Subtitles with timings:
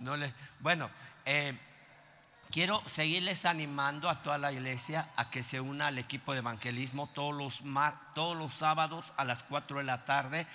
[0.00, 0.90] No le, bueno,
[1.26, 1.54] eh,
[2.50, 7.06] quiero seguirles animando a toda la iglesia a que se una al equipo de evangelismo
[7.08, 7.62] todos los,
[8.14, 10.46] todos los sábados a las 4 de la tarde.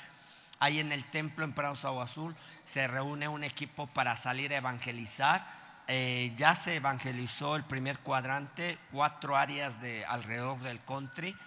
[0.59, 4.57] Ahí en el templo en Prado Agua Azul se reúne un equipo para salir a
[4.57, 5.45] evangelizar.
[5.87, 11.37] Eh, ya se evangelizó el primer cuadrante, cuatro áreas de alrededor del country.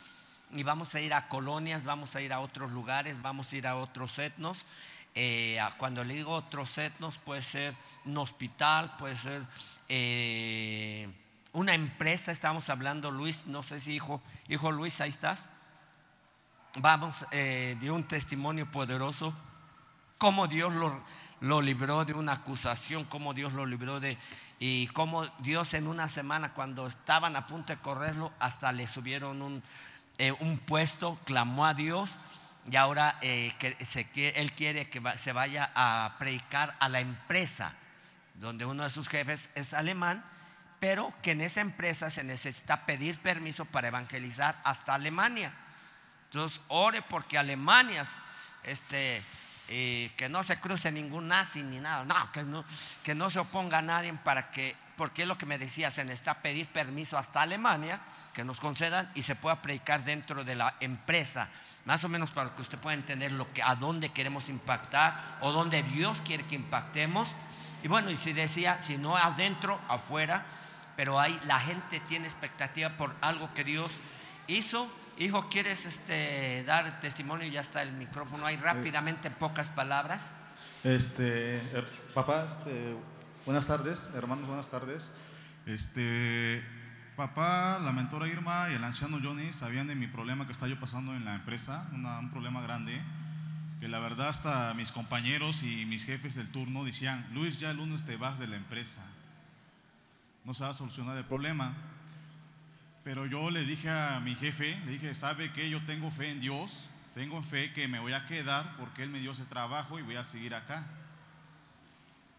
[0.52, 3.66] Y vamos a ir a colonias, vamos a ir a otros lugares, vamos a ir
[3.66, 4.66] a otros etnos.
[5.14, 7.74] Eh, cuando le digo otros etnos, puede ser
[8.04, 9.42] un hospital, puede ser
[9.88, 11.08] eh,
[11.52, 12.30] una empresa.
[12.30, 15.48] Estamos hablando, Luis, no sé si hijo, hijo Luis, ahí estás.
[16.76, 19.34] Vamos eh, de un testimonio poderoso,
[20.18, 21.02] cómo Dios lo,
[21.40, 24.16] lo libró de una acusación, cómo Dios lo libró de,
[24.60, 29.42] y cómo Dios en una semana, cuando estaban a punto de correrlo, hasta le subieron
[29.42, 29.62] un,
[30.40, 32.18] un puesto, clamó a Dios
[32.70, 33.52] y ahora eh,
[34.14, 37.74] él quiere que se vaya a predicar a la empresa,
[38.34, 40.24] donde uno de sus jefes es alemán,
[40.80, 45.52] pero que en esa empresa se necesita pedir permiso para evangelizar hasta Alemania.
[46.26, 48.04] Entonces, ore porque Alemania,
[48.64, 49.22] este,
[49.68, 52.64] eh, que no se cruce ningún nazi ni nada, no que, no,
[53.02, 56.04] que no se oponga a nadie para que, porque es lo que me decía, se
[56.04, 58.00] necesita pedir permiso hasta Alemania,
[58.38, 61.50] que nos concedan y se pueda predicar dentro de la empresa
[61.86, 65.50] más o menos para que usted pueda entender lo que, a dónde queremos impactar o
[65.50, 67.34] dónde Dios quiere que impactemos.
[67.82, 70.46] Y bueno, y si decía, si no adentro, afuera,
[70.94, 73.98] pero ahí la gente tiene expectativa por algo que Dios
[74.46, 74.88] hizo.
[75.16, 77.48] Hijo, ¿quieres este, dar testimonio?
[77.48, 80.30] Ya está el micrófono ahí rápidamente, en pocas palabras.
[80.84, 81.60] Este,
[82.14, 82.94] papá, este,
[83.44, 85.10] buenas tardes, hermanos, buenas tardes.
[85.66, 86.77] Este,
[87.18, 90.78] papá, la mentora Irma y el anciano Johnny sabían de mi problema que estaba yo
[90.78, 93.02] pasando en la empresa, un problema grande,
[93.80, 97.78] que la verdad hasta mis compañeros y mis jefes del turno decían, Luis, ya el
[97.78, 99.04] lunes te vas de la empresa,
[100.44, 101.74] no se va a solucionar el problema.
[103.02, 106.38] Pero yo le dije a mi jefe, le dije, ¿sabe que Yo tengo fe en
[106.38, 110.02] Dios, tengo fe que me voy a quedar porque Él me dio ese trabajo y
[110.02, 110.86] voy a seguir acá.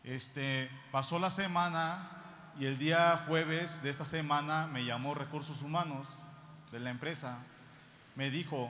[0.05, 2.18] Este, pasó la semana,
[2.59, 6.09] y el día jueves de esta semana me llamó Recursos Humanos
[6.73, 7.37] de la empresa.
[8.17, 8.69] Me dijo,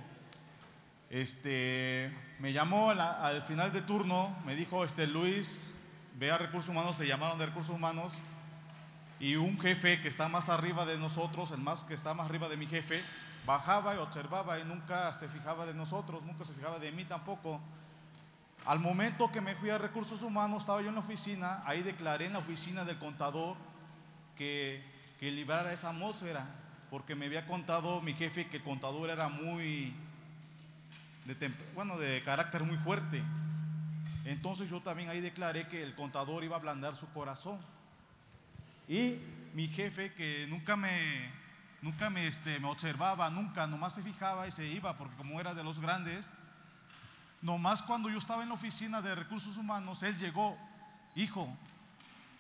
[1.10, 5.74] este, me llamó al, final de turno, me dijo, este, Luis,
[6.20, 8.14] ve a Recursos Humanos, te llamaron de Recursos Humanos,
[9.20, 12.48] y un jefe que está más arriba de nosotros, el más que está más arriba
[12.48, 13.02] de mi jefe,
[13.48, 17.60] bajaba y observaba y nunca se fijaba de nosotros, nunca se fijaba de mí tampoco.
[18.68, 22.26] Al momento que me fui a recursos humanos, estaba yo en la oficina, ahí declaré
[22.26, 23.58] en la oficina del contador
[24.40, 24.82] que,
[25.20, 26.48] que librara esa atmósfera,
[26.90, 29.94] porque me había contado mi jefe que el contador era muy,
[31.26, 33.22] de, bueno, de carácter muy fuerte.
[34.24, 37.60] Entonces yo también ahí declaré que el contador iba a ablandar su corazón.
[38.88, 39.18] Y
[39.54, 41.30] mi jefe que nunca me,
[41.82, 45.54] nunca me, este, me observaba, nunca, nomás se fijaba y se iba, porque como era
[45.54, 46.32] de los grandes,
[47.42, 50.58] nomás cuando yo estaba en la oficina de recursos humanos, él llegó,
[51.14, 51.54] hijo,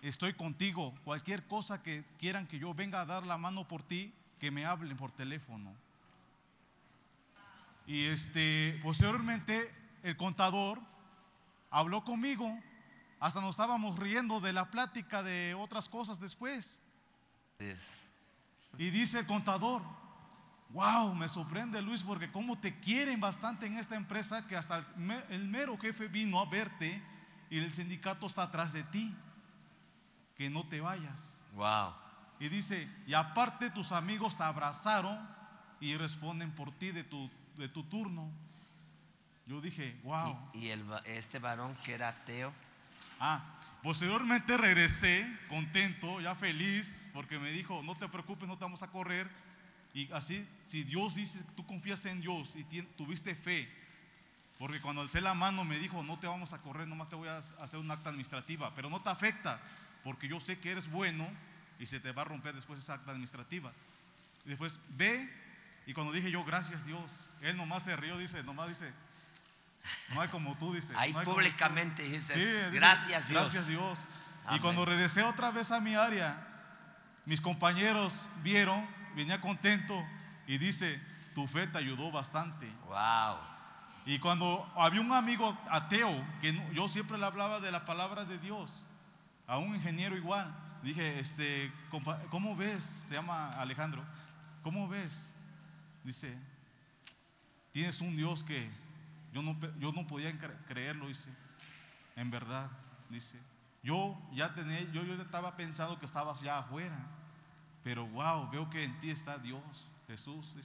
[0.01, 0.93] estoy contigo.
[1.03, 4.65] Cualquier cosa que quieran que yo venga a dar la mano por ti, que me
[4.65, 5.73] hablen por teléfono.
[7.85, 9.73] Y este, posteriormente
[10.03, 10.79] el contador
[11.71, 12.57] habló conmigo,
[13.19, 16.79] hasta nos estábamos riendo de la plática de otras cosas después.
[18.77, 19.81] Y dice el contador,
[20.69, 24.85] wow, me sorprende Luis porque como te quieren bastante en esta empresa que hasta
[25.29, 27.01] el mero jefe vino a verte
[27.49, 29.13] y el sindicato está atrás de ti
[30.39, 31.43] que no te vayas.
[31.53, 31.93] Wow.
[32.39, 35.19] Y dice, y aparte tus amigos te abrazaron
[35.81, 38.31] y responden por ti de tu, de tu turno.
[39.47, 40.49] Yo dije, wow.
[40.53, 42.53] ¿Y, el, este varón que era ateo?
[43.19, 43.43] Ah,
[43.83, 48.87] posteriormente regresé contento, ya feliz, porque me dijo, no te preocupes, no te vamos a
[48.87, 49.29] correr.
[49.93, 53.69] Y así, si Dios dice, tú confías en Dios y tuviste fe,
[54.57, 57.27] porque cuando alcé la mano me dijo, no te vamos a correr, nomás te voy
[57.27, 59.59] a hacer un acta administrativa, pero no te afecta,
[60.03, 61.27] porque yo sé que eres bueno
[61.79, 63.71] y se te va a romper después esa acta administrativa.
[64.45, 65.31] Y después ve,
[65.85, 68.91] y cuando dije yo, gracias Dios, él nomás se rió, dice, nomás dice,
[70.13, 70.93] no hay como tú, dice.
[70.97, 72.07] Ahí públicamente
[72.71, 73.41] gracias Dios.
[73.41, 73.99] Gracias Dios.
[74.51, 76.45] Y cuando regresé otra vez a mi área,
[77.25, 80.03] mis compañeros vieron, venía contento
[80.47, 80.99] y dice,
[81.35, 82.67] tu fe te ayudó bastante.
[82.87, 83.37] Wow.
[84.05, 88.39] Y cuando había un amigo ateo, que yo siempre le hablaba de la palabra de
[88.39, 88.85] Dios,
[89.49, 90.55] a un ingeniero igual.
[90.83, 91.71] Dije, este,
[92.29, 93.03] ¿cómo ves?
[93.07, 94.05] Se llama Alejandro.
[94.63, 95.33] ¿Cómo ves?
[96.03, 96.37] Dice,
[97.71, 98.69] tienes un Dios que
[99.33, 100.37] yo no, yo no podía
[100.67, 101.31] creerlo, dice.
[102.15, 102.69] En verdad,
[103.09, 103.39] dice.
[103.81, 106.97] Yo ya tenía, yo, yo estaba pensando que estabas ya afuera,
[107.83, 110.55] pero wow, veo que en ti está Dios, Jesús.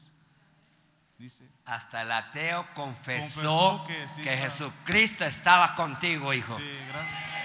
[1.18, 1.48] Dice.
[1.64, 6.56] Hasta el ateo confesó, Confesó que Jesucristo estaba contigo, hijo.
[6.58, 7.43] Sí, gracias.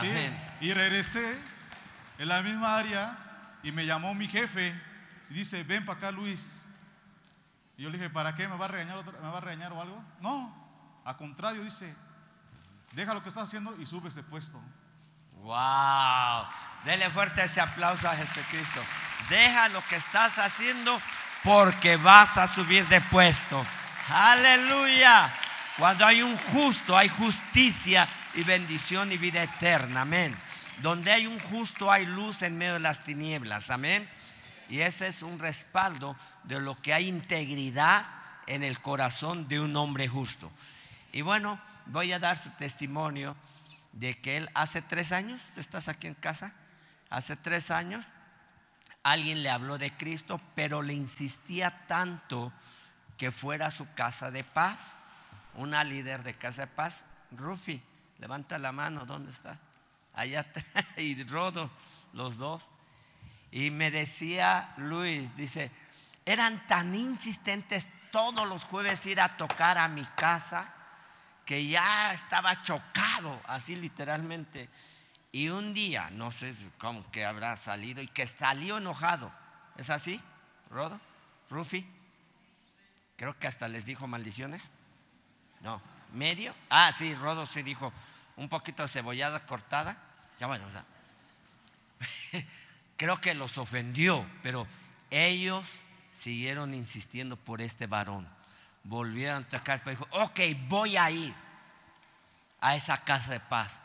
[0.00, 0.30] Sí,
[0.60, 1.38] y regresé
[2.18, 3.16] en la misma área
[3.62, 4.74] y me llamó mi jefe
[5.30, 6.62] y dice, ven para acá Luis.
[7.76, 8.48] Y yo le dije, ¿para qué?
[8.48, 10.02] ¿Me va a regañar, otra- ¿me va a regañar o algo?
[10.20, 11.94] No, a contrario, dice,
[12.92, 14.60] deja lo que estás haciendo y sube ese puesto.
[15.42, 16.46] Wow.
[16.84, 18.80] Dele fuerte ese aplauso a Jesucristo.
[19.28, 21.00] Deja lo que estás haciendo
[21.42, 23.64] porque vas a subir de puesto.
[24.08, 25.32] Aleluya.
[25.78, 30.02] Cuando hay un justo, hay justicia y bendición y vida eterna.
[30.02, 30.36] Amén.
[30.80, 33.70] Donde hay un justo, hay luz en medio de las tinieblas.
[33.70, 34.08] Amén.
[34.68, 38.04] Y ese es un respaldo de lo que hay integridad
[38.46, 40.50] en el corazón de un hombre justo.
[41.12, 43.36] Y bueno, voy a dar su testimonio
[43.92, 46.54] de que él hace tres años, estás aquí en casa,
[47.10, 48.06] hace tres años,
[49.02, 52.52] alguien le habló de Cristo, pero le insistía tanto
[53.18, 55.04] que fuera a su casa de paz.
[55.54, 57.82] Una líder de casa de paz, Rufi,
[58.22, 59.58] levanta la mano, ¿dónde está?
[60.14, 60.46] Allá
[60.96, 61.68] y Rodo,
[62.12, 62.68] los dos.
[63.50, 65.72] Y me decía Luis, dice,
[66.24, 70.72] eran tan insistentes todos los jueves ir a tocar a mi casa
[71.44, 74.68] que ya estaba chocado, así literalmente.
[75.32, 79.32] Y un día, no sé cómo que habrá salido, y que salió enojado.
[79.76, 80.22] ¿Es así,
[80.70, 81.00] Rodo?
[81.50, 81.84] Rufi?
[83.16, 84.70] Creo que hasta les dijo maldiciones.
[85.60, 85.82] No,
[86.12, 86.54] medio.
[86.70, 87.92] Ah, sí, Rodo sí dijo
[88.36, 89.96] un poquito de cebollada cortada.
[90.38, 90.84] Ya bueno, o sea,
[92.96, 94.66] creo que los ofendió, pero
[95.10, 95.66] ellos
[96.12, 98.28] siguieron insistiendo por este varón.
[98.84, 101.34] Volvieron a tocar, pero dijo, ok, voy a ir
[102.60, 103.80] a esa casa de paz.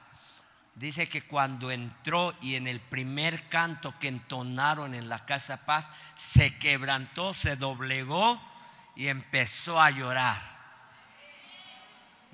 [0.76, 5.64] Dice que cuando entró y en el primer canto que entonaron en la casa de
[5.64, 8.40] paz, se quebrantó, se doblegó
[8.96, 10.38] y empezó a llorar.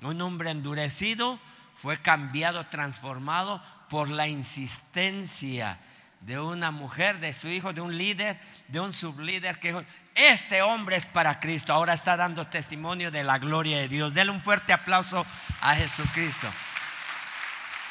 [0.02, 1.40] Un hombre endurecido
[1.74, 5.78] fue cambiado, transformado por la insistencia
[6.20, 9.84] de una mujer, de su hijo, de un líder, de un sublíder que dijo,
[10.14, 11.74] este hombre es para Cristo.
[11.74, 14.14] Ahora está dando testimonio de la gloria de Dios.
[14.14, 15.26] Denle un fuerte aplauso
[15.60, 16.48] a Jesucristo.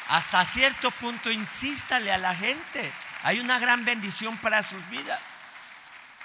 [0.08, 2.90] Hasta cierto punto insístale a la gente.
[3.22, 5.20] Hay una gran bendición para sus vidas.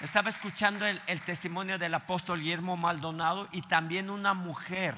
[0.00, 4.94] Estaba escuchando el, el testimonio del apóstol Guillermo Maldonado y también una mujer,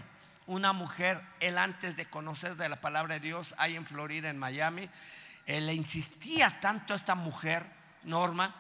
[0.47, 4.39] una mujer, él antes de conocer de la palabra de Dios, ahí en Florida, en
[4.39, 4.89] Miami,
[5.47, 7.65] él le insistía tanto a esta mujer,
[8.05, 8.55] Norma,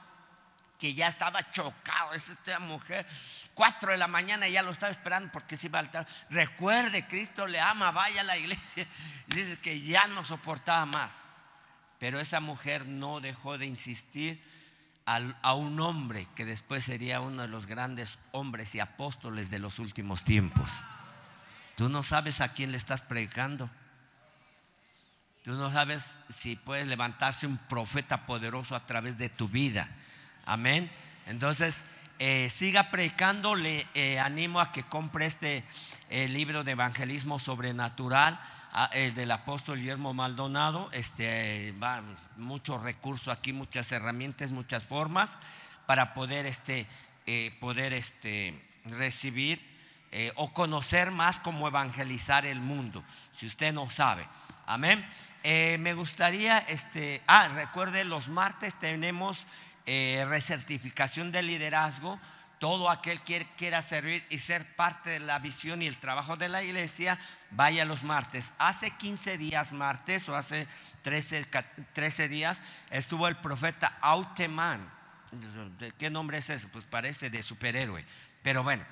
[0.79, 2.13] que ya estaba chocado.
[2.13, 3.07] Es esta mujer,
[3.55, 6.07] cuatro de la mañana ya lo estaba esperando porque se iba al altar.
[6.31, 8.87] Recuerde, Cristo le ama, vaya a la iglesia.
[9.29, 11.29] Dice que ya no soportaba más.
[11.99, 14.43] Pero esa mujer no dejó de insistir
[15.05, 19.79] a un hombre que después sería uno de los grandes hombres y apóstoles de los
[19.79, 20.83] últimos tiempos.
[21.83, 23.69] Tú no sabes a quién le estás predicando.
[25.43, 29.89] Tú no sabes si puedes levantarse un profeta poderoso a través de tu vida.
[30.47, 30.89] Amén.
[31.27, 31.83] Entonces,
[32.21, 33.57] eh, siga predicando.
[33.57, 35.65] Le eh, animo a que compre este
[36.09, 38.39] eh, libro de evangelismo sobrenatural
[38.73, 40.89] ah, del apóstol Guillermo Maldonado.
[40.93, 42.01] Este, va
[42.37, 45.37] muchos recursos aquí, muchas herramientas, muchas formas
[45.87, 46.87] para poder, este,
[47.59, 49.72] poder este, recibir
[50.13, 53.03] eh, o conocer más cómo evangelizar el mundo,
[53.33, 54.27] si usted no sabe.
[54.67, 55.05] Amén.
[55.43, 59.47] Eh, me gustaría, este, ah, recuerde, los martes tenemos
[59.87, 62.21] eh, recertificación de liderazgo.
[62.61, 66.49] Todo aquel que quiera servir y ser parte de la visión y el trabajo de
[66.49, 67.19] la iglesia,
[67.51, 68.53] vaya los martes.
[68.59, 70.69] Hace 15 días, martes, o hace
[71.03, 74.89] 13, ca- 13 días, estuvo el profeta Auteman.
[75.81, 76.69] ¿De ¿Qué nombre es eso?
[76.73, 78.05] Pues parece de superhéroe.
[78.45, 78.85] Pero bueno,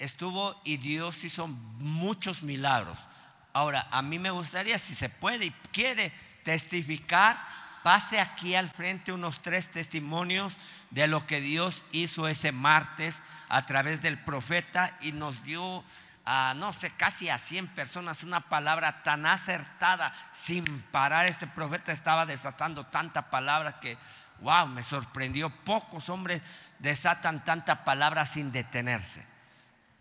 [0.00, 3.06] estuvo y Dios hizo muchos milagros.
[3.52, 6.10] Ahora, a mí me gustaría, si se puede y quiere
[6.42, 7.38] testificar,
[7.82, 10.58] pase aquí al frente unos tres testimonios
[10.90, 15.84] de lo que Dios hizo ese martes a través del profeta y nos dio
[16.24, 21.26] a, no sé, casi a 100 personas una palabra tan acertada sin parar.
[21.26, 23.98] Este profeta estaba desatando tanta palabra que,
[24.40, 25.50] wow, me sorprendió.
[25.50, 26.40] Pocos hombres
[26.78, 29.30] desatan tanta palabra sin detenerse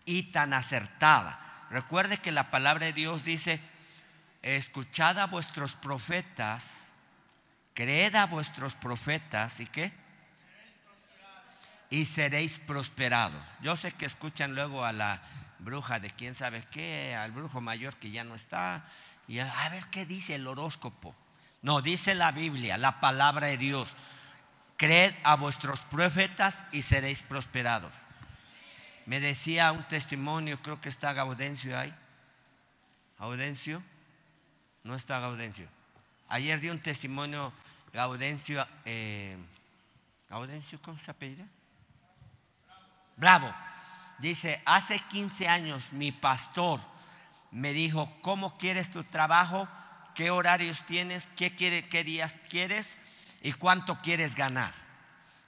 [0.10, 1.39] y tan acertada.
[1.70, 3.62] Recuerde que la palabra de Dios dice,
[4.42, 6.88] escuchad a vuestros profetas,
[7.75, 9.94] creed a vuestros profetas y qué?
[11.92, 13.44] Y seréis prosperados.
[13.62, 15.22] Yo sé que escuchan luego a la
[15.60, 18.84] bruja de quién sabe qué, al brujo mayor que ya no está,
[19.28, 21.16] Y a ver qué dice el horóscopo.
[21.62, 23.96] No, dice la Biblia, la palabra de Dios.
[24.75, 27.94] Creed a vuestros profetas y seréis prosperados.
[29.10, 31.92] Me decía un testimonio, creo que está Gaudencio ahí.
[33.18, 33.82] Gaudencio,
[34.84, 35.68] no está Gaudencio.
[36.28, 37.51] Ayer dio un testimonio
[37.92, 39.36] Gaudencio, eh,
[40.30, 41.44] Gaudencio, ¿cómo se apellida?
[43.18, 43.51] Bravo.
[44.20, 46.80] Dice, hace 15 años mi pastor
[47.50, 49.68] me dijo, ¿cómo quieres tu trabajo?
[50.13, 51.25] ¿Qué horarios tienes?
[51.36, 52.96] ¿Qué, quiere, qué días quieres?
[53.42, 54.72] ¿Y cuánto quieres ganar?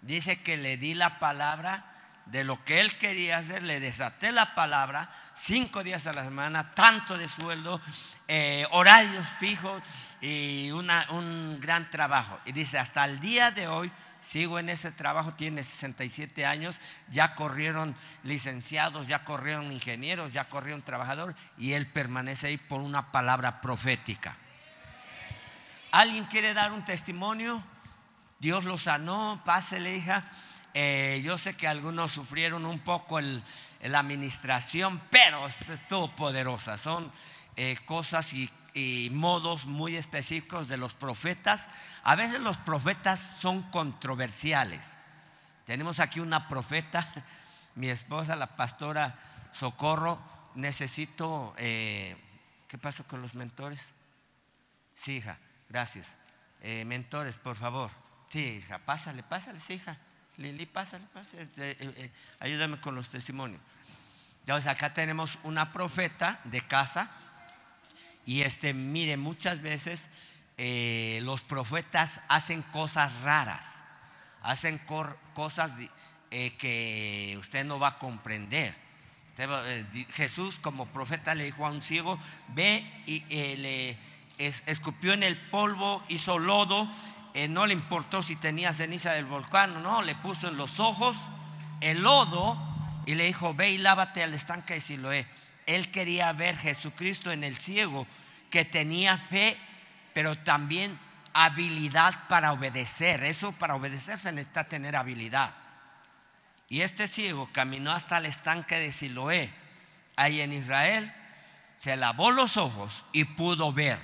[0.02, 1.91] Dice que le di la palabra
[2.26, 6.72] de lo que él quería hacer, le desaté la palabra, cinco días a la semana,
[6.74, 7.82] tanto de sueldo,
[8.28, 9.82] eh, horarios fijos
[10.22, 12.40] y un gran trabajo.
[12.46, 17.36] Y dice, hasta el día de hoy sigo en ese trabajo, tiene 67 años, ya
[17.36, 23.60] corrieron licenciados, ya corrieron ingenieros, ya corrieron trabajadores y él permanece ahí por una palabra
[23.60, 24.38] profética.
[25.92, 27.62] ¿Alguien quiere dar un testimonio?
[28.40, 30.24] Dios lo sanó, pásele hija.
[30.74, 36.78] Eh, yo sé que algunos sufrieron un poco la administración, pero estuvo poderosa.
[36.78, 37.12] Son
[37.58, 41.68] eh, cosas y modos muy específicos de los profetas.
[42.04, 44.98] A veces los profetas son controversiales.
[45.66, 47.06] Tenemos aquí una profeta,
[47.76, 49.20] mi esposa, la pastora
[49.52, 50.22] Socorro.
[50.56, 52.16] Necesito, eh,
[52.68, 53.92] ¿qué pasa con los mentores?
[54.96, 55.38] Sí, hija,
[55.70, 56.18] gracias.
[56.86, 57.90] Mentores, por favor.
[58.30, 59.98] Sí, hija, pásale, pásale, sí, hija.
[60.38, 61.48] Lili, pásale, pásale.
[61.58, 63.62] Eh, ayúdame con los testimonios.
[64.42, 67.10] Entonces, acá tenemos una profeta de casa
[68.26, 70.10] y este, mire, muchas veces
[70.58, 73.84] eh, los profetas hacen cosas raras,
[74.44, 74.80] hacen
[75.34, 75.74] cosas
[76.30, 78.74] eh, que usted no va a comprender.
[79.38, 82.20] Eh, Jesús como profeta le dijo a un ciego,
[82.50, 83.22] ve y
[83.58, 83.98] le
[84.38, 86.88] escupió en el polvo, hizo lodo,
[87.50, 91.18] no le importó si tenía ceniza del volcán, no, le puso en los ojos
[91.80, 92.60] el lodo
[93.06, 95.28] y le dijo, ve y lávate al estanque de Siloé.
[95.66, 98.06] Él quería ver Jesucristo en el ciego
[98.50, 99.58] que tenía fe,
[100.14, 100.98] pero también
[101.34, 103.24] habilidad para obedecer.
[103.24, 105.54] Eso para obedecer se necesita tener habilidad.
[106.68, 109.54] Y este ciego caminó hasta el estanque de Siloé,
[110.16, 111.12] ahí en Israel,
[111.78, 113.98] se lavó los ojos y pudo ver.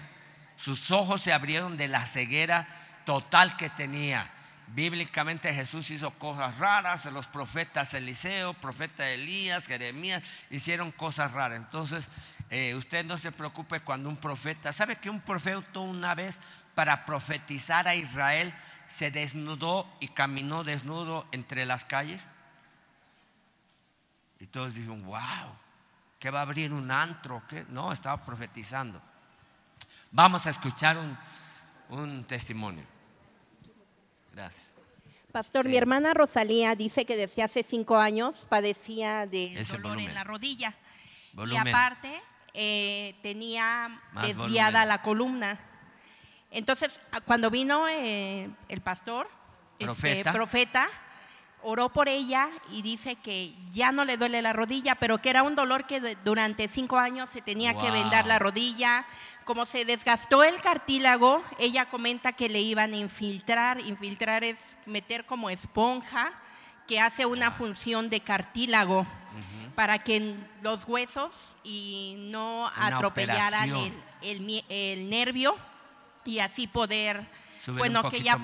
[0.56, 2.68] Sus ojos se abrieron de la ceguera
[3.08, 4.30] total que tenía.
[4.76, 11.58] Bíblicamente Jesús hizo cosas raras, los profetas Eliseo, profeta Elías, Jeremías, hicieron cosas raras.
[11.58, 12.10] Entonces,
[12.50, 16.40] eh, usted no se preocupe cuando un profeta, ¿sabe que un profeta una vez
[16.76, 18.54] para profetizar a Israel
[18.88, 22.30] se desnudó y caminó desnudo entre las calles?
[24.42, 25.56] Y todos dijeron, wow,
[26.20, 27.42] ¿qué va a abrir un antro?
[27.48, 27.66] ¿Qué?
[27.70, 29.02] No, estaba profetizando.
[30.12, 30.98] Vamos a escuchar
[31.88, 32.97] un testimonio.
[34.38, 34.76] Gracias.
[35.32, 40.24] Pastor, mi hermana Rosalía dice que desde hace cinco años padecía de dolor en la
[40.24, 40.76] rodilla.
[41.34, 42.22] Y aparte
[42.54, 45.60] eh, tenía desviada la columna.
[46.52, 46.92] Entonces,
[47.26, 49.28] cuando vino eh, el pastor,
[49.80, 50.34] este, profeta.
[50.34, 50.88] profeta,
[51.64, 55.42] oró por ella y dice que ya no le duele la rodilla, pero que era
[55.42, 59.04] un dolor que durante cinco años se tenía que vendar la rodilla,
[59.48, 63.80] como se desgastó el cartílago, ella comenta que le iban a infiltrar.
[63.80, 66.34] Infiltrar es meter como esponja
[66.86, 69.08] que hace una función de cartílago
[69.74, 71.32] para que los huesos
[71.64, 73.70] y no atropellaran
[74.22, 75.56] el, nervio
[76.26, 77.26] y así poder,
[77.78, 78.38] bueno, que ella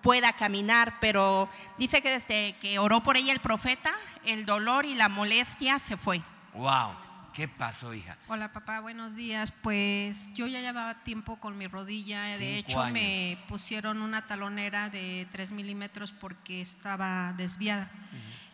[0.00, 0.98] pueda caminar.
[1.00, 3.92] Pero dice que desde que oró por ella el profeta,
[4.24, 6.20] el dolor y la molestia se fue.
[6.54, 7.09] Wow.
[7.32, 8.16] ¿Qué pasó, hija?
[8.28, 9.52] Hola, papá, buenos días.
[9.62, 12.24] Pues yo ya llevaba tiempo con mi rodilla.
[12.24, 17.88] de hecho, me pusieron una talonera de 3 milímetros porque estaba desviada.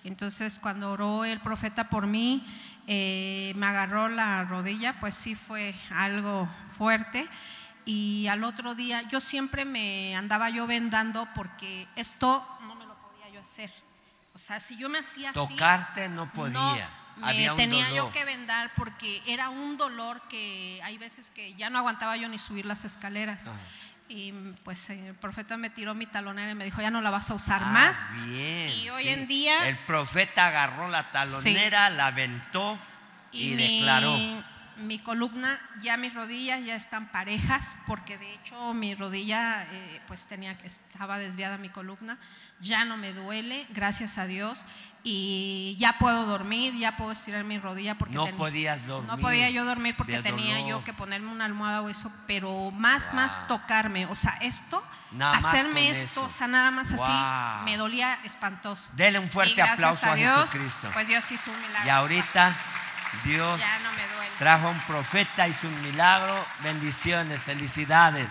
[0.04, 2.46] Entonces, cuando oró el profeta por mí,
[2.86, 7.26] eh, me agarró la rodilla, pues sí fue algo fuerte.
[7.86, 12.94] Y al otro día, yo siempre me andaba yo vendando porque esto no me lo
[12.96, 13.72] podía yo hacer.
[14.34, 19.22] O sea, si yo me hacía Tocarte no podía me tenía yo que vendar porque
[19.26, 23.50] era un dolor que hay veces que ya no aguantaba yo ni subir las escaleras.
[24.08, 24.32] Y
[24.62, 27.34] pues el profeta me tiró mi talonera y me dijo, ya no la vas a
[27.34, 28.06] usar ah, más.
[28.26, 28.70] Bien.
[28.70, 29.68] Y hoy en día...
[29.68, 32.78] El profeta agarró la talonera, la aventó
[33.32, 34.16] y, declaró.
[34.78, 40.26] mi columna, ya mis rodillas ya están parejas, porque de hecho mi rodilla eh, pues
[40.26, 42.16] tenía estaba desviada mi columna,
[42.60, 44.66] ya no me duele, gracias a Dios,
[45.08, 49.08] y ya puedo dormir, ya puedo estirar mi rodilla porque no podías dormir.
[49.08, 53.14] No podía yo dormir porque tenía yo que ponerme una almohada o eso, pero más
[53.14, 54.82] más tocarme, o sea, esto
[55.20, 58.90] hacerme esto, o sea, nada más así, me dolía espantoso.
[58.94, 60.90] Dele un fuerte aplauso a, Jesucristo.
[60.92, 61.86] Pues Dios hizo un milagro.
[61.86, 62.56] Y ahorita
[63.22, 63.60] Dios
[64.40, 66.44] trajo un profeta, hizo un milagro.
[66.64, 68.26] Bendiciones, felicidades.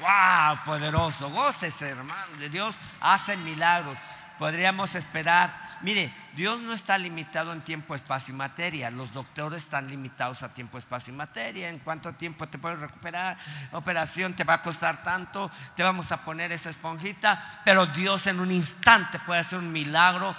[0.00, 0.58] ¡Wow!
[0.64, 1.30] Poderoso.
[1.30, 2.26] Goces, hermano.
[2.50, 3.96] Dios hace milagros.
[4.40, 5.65] Podríamos esperar.
[5.82, 8.90] Mire, Dios no está limitado en tiempo, espacio y materia.
[8.90, 11.68] Los doctores están limitados a tiempo, espacio y materia.
[11.68, 13.36] ¿En cuánto tiempo te puedes recuperar?
[13.72, 15.50] Operación te va a costar tanto.
[15.74, 17.62] Te vamos a poner esa esponjita.
[17.64, 20.34] Pero Dios en un instante puede hacer un milagro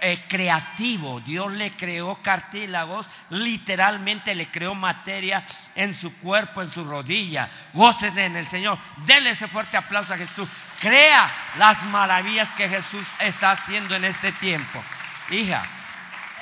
[0.00, 1.20] eh, creativo.
[1.20, 7.50] Dios le creó cartílagos, literalmente le creó materia en su cuerpo, en su rodilla.
[7.72, 8.78] Gócese en el Señor.
[9.06, 10.48] Denle ese fuerte aplauso a Jesús.
[10.80, 14.82] Crea las maravillas que Jesús está haciendo en este tiempo.
[15.30, 15.62] Hija.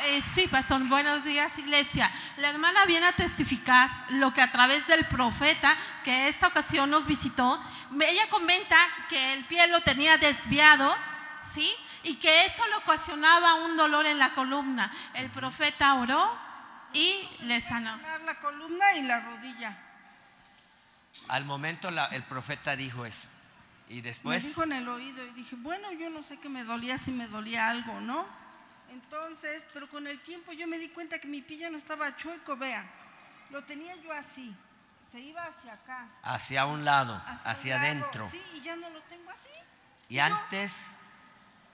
[0.04, 2.08] Eh, sí, pastor, buenos días, iglesia.
[2.36, 7.04] La hermana viene a testificar lo que a través del profeta que esta ocasión nos
[7.04, 7.60] visitó,
[8.00, 8.76] ella comenta
[9.08, 10.96] que el pie lo tenía desviado,
[11.52, 11.74] ¿sí?
[12.02, 14.92] Y que eso le ocasionaba un dolor en la columna.
[15.14, 16.36] El profeta oró
[16.92, 17.98] y le sanó.
[18.24, 19.76] La columna y la rodilla.
[21.28, 23.28] Al momento el profeta dijo eso.
[23.88, 24.42] Y después...
[24.42, 27.10] Me dijo en el oído y dije, bueno, yo no sé qué me dolía, si
[27.10, 28.26] me dolía algo, ¿no?
[28.90, 32.56] Entonces, pero con el tiempo yo me di cuenta que mi pilla no estaba chueco,
[32.56, 32.84] vea.
[33.50, 34.54] Lo tenía yo así,
[35.10, 36.08] se iba hacia acá.
[36.22, 38.28] Hacia un lado, hacia, adentro.
[38.30, 39.48] Sí, y ya no lo tengo así.
[40.08, 40.96] Y antes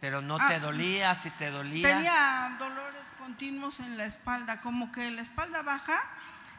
[0.04, 1.96] pero no te ah, dolía, si te dolía.
[1.96, 5.99] Tenía dolores continuos en la espalda, como que la espalda baja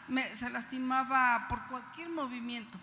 [0.07, 2.79] me, se lastimaba por cualquier movimiento.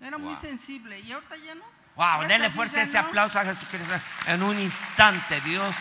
[0.00, 1.62] Era muy sensible y ahorita ya no.
[1.94, 3.88] Wow, denle fuerte ese aplauso a Jesucristo.
[4.26, 5.76] En un instante Dios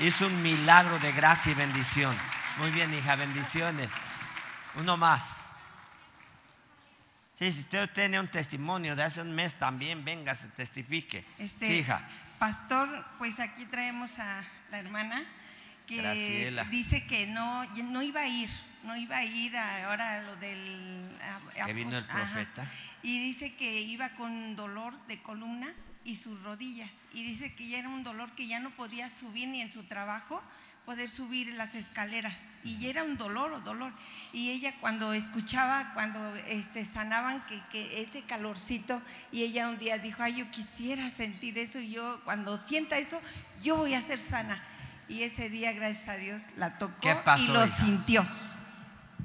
[0.00, 2.16] hizo un milagro de gracia y bendición.
[2.56, 3.90] Muy bien, hija, bendiciones.
[4.76, 5.48] Uno más.
[7.38, 11.26] Sí, si usted tiene un testimonio de hace un mes también, venga, se testifique.
[11.38, 12.00] Este, sí, hija.
[12.38, 12.88] Pastor,
[13.18, 15.24] pues aquí traemos a la hermana
[15.86, 18.50] que dice que no, no iba a ir,
[18.82, 21.08] no iba a ir ahora a lo del...
[21.64, 22.66] que vino el profeta.
[23.02, 25.72] Y dice que iba con dolor de columna
[26.04, 27.06] y sus rodillas.
[27.12, 29.84] Y dice que ya era un dolor que ya no podía subir ni en su
[29.84, 30.42] trabajo
[30.84, 32.58] poder subir las escaleras.
[32.62, 33.92] Y era un dolor o dolor.
[34.32, 39.00] Y ella cuando escuchaba cuando este sanaban que, que, ese calorcito
[39.32, 43.20] y ella un día dijo ay yo quisiera sentir eso y yo cuando sienta eso
[43.62, 44.62] yo voy a ser sana
[45.08, 48.26] y ese día gracias a Dios la tocó y lo sintió.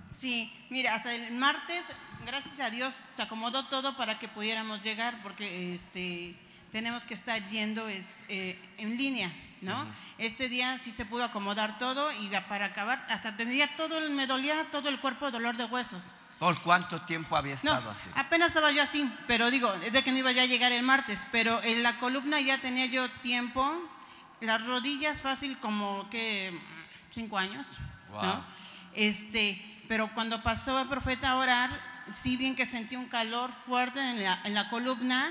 [0.10, 1.84] Sí mira hasta el martes
[2.26, 6.36] gracias a Dios se acomodó todo para que pudiéramos llegar porque este
[6.72, 9.86] tenemos que estar yendo eh, en línea ¿no?
[10.18, 14.56] Este día sí se pudo acomodar todo y para acabar, hasta tenía todo, me dolía
[14.72, 16.10] todo el cuerpo dolor de huesos.
[16.40, 18.10] ¿Por cuánto tiempo había estado así?
[18.16, 20.84] Apenas estaba yo así, pero digo, es de que no iba ya a llegar el
[20.84, 23.70] martes, pero en la columna ya tenía yo tiempo,
[24.40, 26.58] las rodillas fácil como que
[27.12, 27.68] cinco años,
[28.94, 31.70] Este, pero cuando pasó el profeta a orar,
[32.12, 35.30] sí bien que sentí un calor fuerte en la, en la columna,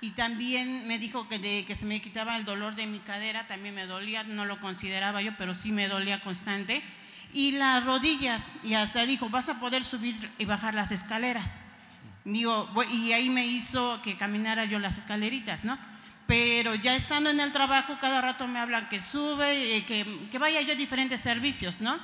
[0.00, 3.46] y también me dijo que, de, que se me quitaba el dolor de mi cadera,
[3.46, 6.82] también me dolía, no lo consideraba yo, pero sí me dolía constante.
[7.32, 11.60] Y las rodillas, y hasta dijo, vas a poder subir y bajar las escaleras.
[12.24, 15.78] Digo, y ahí me hizo que caminara yo las escaleritas, ¿no?
[16.26, 20.38] Pero ya estando en el trabajo, cada rato me hablan que sube, eh, que, que
[20.38, 21.98] vaya yo a diferentes servicios, ¿no?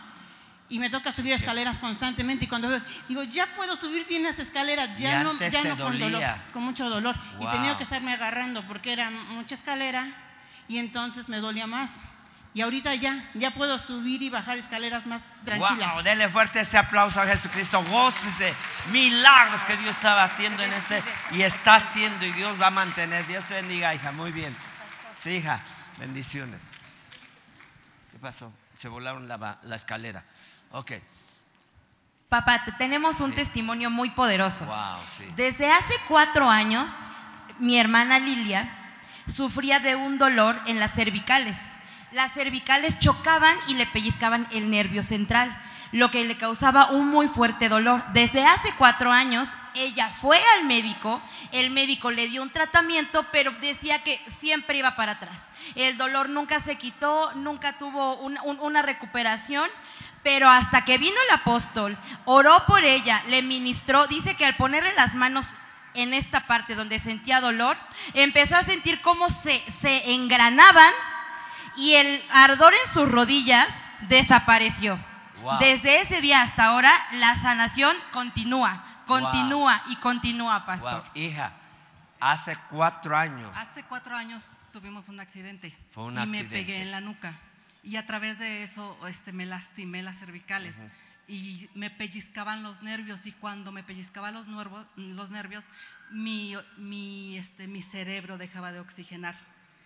[0.68, 2.68] Y me toca subir escaleras constantemente y cuando
[3.08, 6.22] digo, ya puedo subir bien las escaleras, ya no, ya no con dolor,
[6.52, 7.14] con mucho dolor.
[7.40, 10.08] Y tenía que estarme agarrando porque era mucha escalera
[10.68, 12.00] y entonces me dolía más.
[12.54, 15.94] Y ahorita ya, ya puedo subir y bajar escaleras más tranquila.
[15.94, 17.82] Wow, denle fuerte ese aplauso a Jesucristo.
[17.90, 18.54] Gócese.
[18.92, 23.26] Milagros que Dios estaba haciendo en este y está haciendo y Dios va a mantener.
[23.26, 24.12] Dios te bendiga, hija.
[24.12, 24.56] Muy bien.
[25.18, 25.60] Sí, hija.
[25.98, 26.62] Bendiciones.
[28.12, 28.52] ¿Qué pasó?
[28.78, 30.22] Se volaron la, la escalera.
[30.74, 30.90] Ok.
[32.28, 34.66] Papá, tenemos un testimonio muy poderoso.
[35.36, 36.96] Desde hace cuatro años,
[37.58, 38.68] mi hermana Lilia
[39.32, 41.56] sufría de un dolor en las cervicales.
[42.10, 45.56] Las cervicales chocaban y le pellizcaban el nervio central,
[45.92, 48.02] lo que le causaba un muy fuerte dolor.
[48.12, 53.52] Desde hace cuatro años, ella fue al médico, el médico le dio un tratamiento, pero
[53.60, 55.50] decía que siempre iba para atrás.
[55.76, 59.70] El dolor nunca se quitó, nunca tuvo una recuperación
[60.24, 64.92] Pero hasta que vino el apóstol, oró por ella, le ministró, dice que al ponerle
[64.94, 65.46] las manos
[65.94, 67.76] en esta parte donde sentía dolor,
[68.14, 70.92] empezó a sentir cómo se, se engranaban
[71.76, 73.68] y el ardor en sus rodillas
[74.08, 74.98] desapareció.
[75.60, 81.04] Desde ese día hasta ahora, la sanación continúa, continúa y continúa, pastor.
[81.14, 81.52] Hija,
[82.18, 83.54] hace cuatro años.
[83.56, 85.76] Hace cuatro años tuvimos un accidente.
[85.96, 87.34] y me pegué en la nuca.
[87.84, 90.76] Y a través de eso este, me lastimé las cervicales.
[91.28, 93.26] Y me pellizcaban los nervios.
[93.26, 94.46] Y cuando me pellizcaban los,
[94.96, 95.66] los nervios,
[96.10, 99.36] mi, mi, este, mi cerebro dejaba de oxigenar.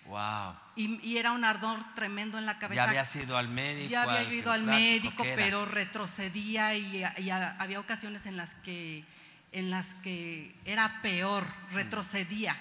[0.06, 0.56] Wow.
[0.74, 2.82] Y, era un ardor tremendo en la cabeza.
[2.82, 3.90] Ya había sido al médico.
[3.90, 9.04] Ya había ido al médico, pero retrocedía y, había ocasiones en las que
[9.50, 11.74] en las que era peor, mm.
[11.74, 12.56] retrocedía.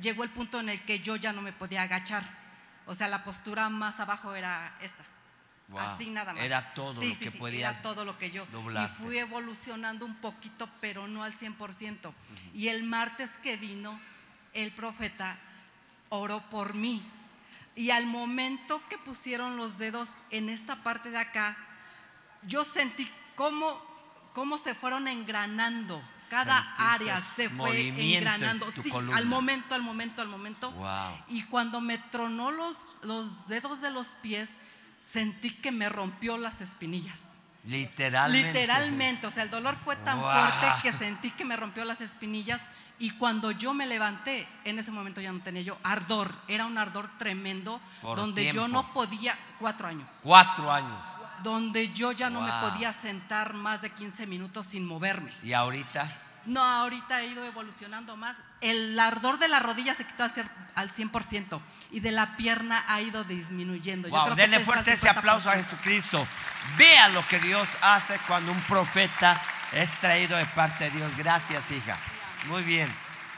[0.00, 2.22] Llegó el punto en el que yo ya no me podía agachar.
[2.88, 5.04] O sea, la postura más abajo era esta.
[5.76, 6.42] Así nada más.
[6.42, 7.70] Era todo lo que podía.
[7.70, 8.46] Era todo lo que yo.
[8.46, 12.12] Y fui evolucionando un poquito, pero no al 100%.
[12.54, 14.00] Y el martes que vino,
[14.54, 15.38] el profeta
[16.08, 17.06] oró por mí.
[17.74, 21.56] Y al momento que pusieron los dedos en esta parte de acá,
[22.42, 23.80] yo sentí cómo,
[24.32, 26.02] cómo se fueron engranando.
[26.30, 28.70] Cada área se fue engranando.
[28.70, 30.72] Sí, al momento, al momento, al momento.
[31.28, 34.50] Y cuando me tronó los, los dedos de los pies,
[35.00, 37.38] sentí que me rompió las espinillas.
[37.64, 38.48] Literalmente.
[38.48, 39.26] Literalmente.
[39.26, 42.68] O sea, el dolor fue tan fuerte que sentí que me rompió las espinillas
[43.00, 46.76] y cuando yo me levanté, en ese momento ya no tenía yo ardor, era un
[46.78, 50.10] ardor tremendo, donde yo no podía, cuatro años.
[50.22, 51.06] Cuatro años.
[51.42, 55.32] Donde yo ya no me podía sentar más de 15 minutos sin moverme.
[55.42, 56.08] ¿Y ahorita?
[56.46, 58.38] No, ahorita he ido evolucionando más.
[58.62, 63.22] El ardor de la rodilla se quitó al 100% y de la pierna ha ido
[63.24, 64.08] disminuyendo.
[64.08, 66.26] Wow, denle fuerte ese aplauso a Jesucristo.
[66.78, 69.38] Vea lo que Dios hace cuando un profeta
[69.72, 71.16] es traído de parte de Dios.
[71.16, 71.98] Gracias, hija.
[72.46, 72.90] Muy bien.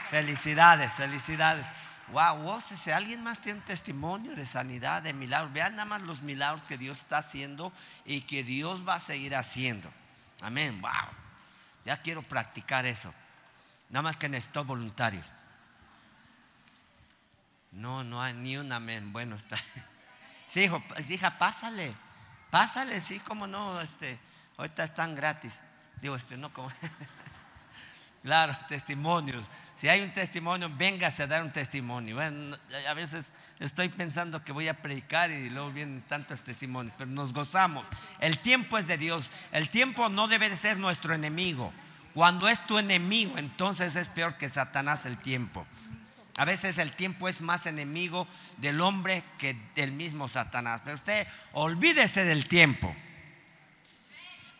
[0.09, 1.67] Felicidades, felicidades.
[2.11, 6.21] Wow, si alguien más tiene un testimonio de sanidad, de milagros, vean nada más los
[6.21, 7.71] milagros que Dios está haciendo
[8.05, 9.91] y que Dios va a seguir haciendo.
[10.41, 10.81] Amén.
[10.81, 10.91] Wow.
[11.85, 13.13] Ya quiero practicar eso.
[13.89, 15.33] Nada más que necesito voluntarios.
[17.71, 19.11] No, no hay ni un amén.
[19.13, 19.57] Bueno, está.
[20.47, 21.95] Sí, hijo, hija, pásale.
[22.49, 24.19] Pásale, sí, como no, este,
[24.57, 25.61] ahorita están gratis.
[26.01, 26.69] Digo, este, no como.
[28.23, 29.47] Claro, testimonios.
[29.75, 32.19] Si hay un testimonio, véngase a dar un testimonio.
[32.19, 37.33] a veces estoy pensando que voy a predicar y luego vienen tantos testimonios, pero nos
[37.33, 37.87] gozamos.
[38.19, 39.31] El tiempo es de Dios.
[39.51, 41.73] El tiempo no debe de ser nuestro enemigo.
[42.13, 45.65] Cuando es tu enemigo, entonces es peor que Satanás el tiempo.
[46.37, 50.81] A veces el tiempo es más enemigo del hombre que del mismo Satanás.
[50.83, 52.93] Pero usted olvídese del tiempo.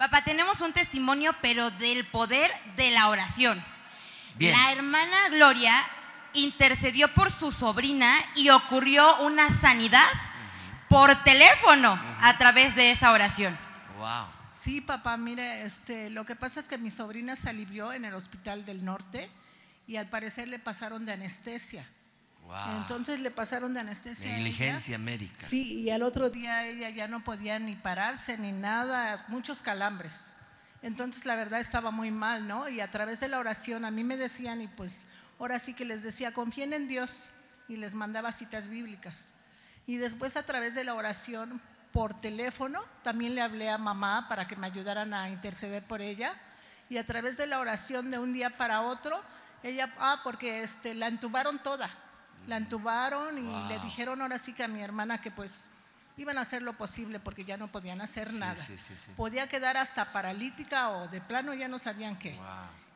[0.01, 3.63] Papá, tenemos un testimonio, pero del poder de la oración.
[4.39, 5.75] La hermana Gloria
[6.33, 10.07] intercedió por su sobrina y ocurrió una sanidad
[10.89, 13.55] por teléfono a través de esa oración.
[13.99, 14.25] Wow.
[14.51, 18.15] Sí, papá, mire, este, lo que pasa es que mi sobrina se alivió en el
[18.15, 19.29] hospital del norte
[19.85, 21.85] y al parecer le pasaron de anestesia.
[22.77, 24.31] Entonces le pasaron de anestesia.
[24.31, 25.41] Negligencia médica.
[25.41, 30.33] Sí, y al otro día ella ya no podía ni pararse ni nada, muchos calambres.
[30.81, 32.67] Entonces la verdad estaba muy mal, ¿no?
[32.67, 35.07] Y a través de la oración a mí me decían, y pues
[35.39, 37.27] ahora sí que les decía, confíen en Dios,
[37.67, 39.33] y les mandaba citas bíblicas.
[39.87, 41.61] Y después a través de la oración
[41.93, 46.33] por teléfono, también le hablé a mamá para que me ayudaran a interceder por ella.
[46.89, 49.21] Y a través de la oración de un día para otro,
[49.63, 51.89] ella, ah, porque este, la entubaron toda
[52.47, 55.69] la entubaron y le dijeron ahora sí que a mi hermana que pues
[56.17, 58.55] iban a hacer lo posible porque ya no podían hacer nada.
[59.15, 62.37] Podía quedar hasta paralítica o de plano ya no sabían qué.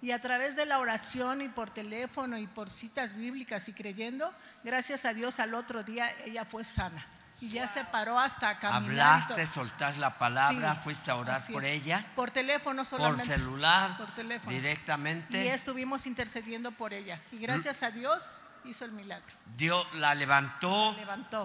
[0.02, 4.32] Y a través de la oración y por teléfono y por citas bíblicas y creyendo,
[4.64, 7.06] gracias a Dios al otro día ella fue sana.
[7.42, 9.22] Y ya se paró hasta caminar.
[9.22, 12.06] Hablaste, soltaste la palabra, fuiste a orar por ella.
[12.16, 13.26] Por teléfono solamente.
[13.26, 13.98] Por celular.
[13.98, 14.52] Por teléfono.
[14.52, 15.44] Directamente.
[15.44, 17.22] Y estuvimos intercediendo por ella.
[17.34, 19.34] Y gracias a Dios hizo el milagro.
[19.58, 20.96] Dios la levantó.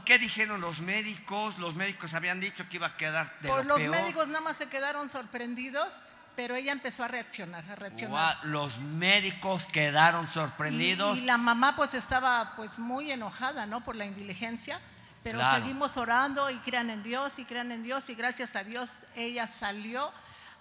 [0.04, 1.58] ¿Qué dijeron los médicos?
[1.58, 4.68] Los médicos habían dicho que iba a quedar de Por los médicos nada más se
[4.68, 5.94] quedaron sorprendidos,
[6.36, 8.38] pero ella empezó a reaccionar, a reaccionar.
[8.44, 11.18] los médicos quedaron sorprendidos.
[11.18, 13.82] Y, la mamá pues estaba pues muy enojada, ¿no?
[13.82, 14.80] Por la indiligencia.
[15.22, 19.04] Pero seguimos orando y crean en Dios y crean en Dios y gracias a Dios
[19.16, 20.10] ella salió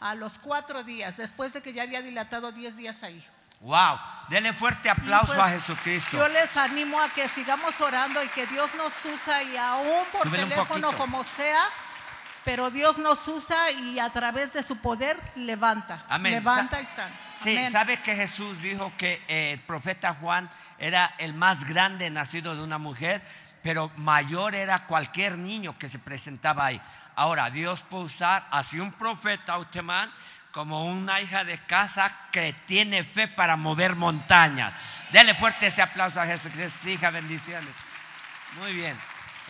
[0.02, 3.26] a los cuatro días, después de que ya había dilatado diez días ahí.
[3.62, 6.18] Wow, denle fuerte aplauso pues, a Jesucristo.
[6.18, 10.32] Yo les animo a que sigamos orando y que Dios nos usa y aún por
[10.32, 11.66] teléfono como sea,
[12.46, 16.06] pero Dios nos usa y a través de su poder levanta.
[16.08, 16.36] Amén.
[16.36, 17.12] Levanta y sana.
[17.36, 22.56] Sí, ¿sabe que Jesús dijo que eh, el profeta Juan era el más grande nacido
[22.56, 23.22] de una mujer,
[23.62, 26.82] pero mayor era cualquier niño que se presentaba ahí?
[27.16, 30.10] Ahora, Dios puede usar así un profeta, usted man,
[30.52, 34.74] como una hija de casa que tiene fe para mover montañas.
[35.12, 37.74] Dele fuerte ese aplauso a Jesucristo, hija, bendiciones.
[38.60, 38.98] Muy bien.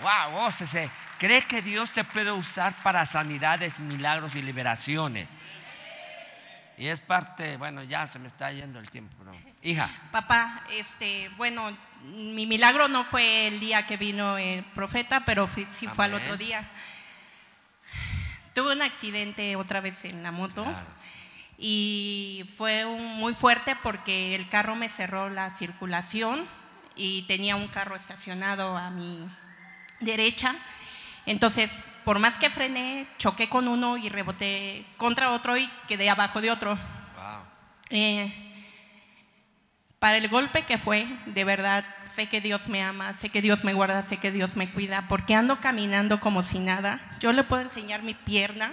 [0.01, 0.89] Wow, gócese.
[1.17, 5.33] ¿Cree que Dios te puede usar para sanidades, milagros y liberaciones?
[6.77, 9.13] Y es parte, bueno, ya se me está yendo el tiempo,
[9.62, 9.89] hija.
[10.12, 15.88] Papá, este, bueno, mi milagro no fue el día que vino el profeta, pero sí,
[15.88, 16.63] fue al otro día.
[18.60, 20.65] Tuve un accidente otra vez en la moto
[21.58, 26.45] y fue muy fuerte porque el carro me cerró la circulación
[26.93, 29.17] y tenía un carro estacionado a mi
[30.02, 30.54] derecha.
[31.26, 31.72] Entonces,
[32.04, 36.52] por más que frené, choqué con uno y reboté contra otro y quedé abajo de
[36.52, 36.78] otro.
[37.91, 38.30] Eh,
[40.00, 43.63] para el golpe que fue, de verdad, sé que Dios me ama, sé que Dios
[43.63, 47.00] me guarda, sé que Dios me cuida, porque ando caminando como si nada.
[47.19, 48.72] Yo le puedo enseñar mi pierna,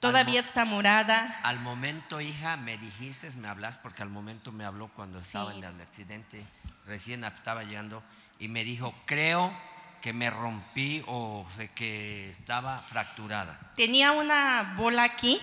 [0.00, 1.40] todavía está morada.
[1.42, 5.64] Al momento, hija, me dijiste, me hablas, porque al momento me habló cuando estaba en
[5.64, 6.44] el accidente,
[6.86, 8.02] recién estaba llegando,
[8.38, 9.54] y me dijo, creo
[10.02, 11.46] que me rompí o
[11.76, 13.58] que estaba fracturada.
[13.76, 15.40] Tenía una bola aquí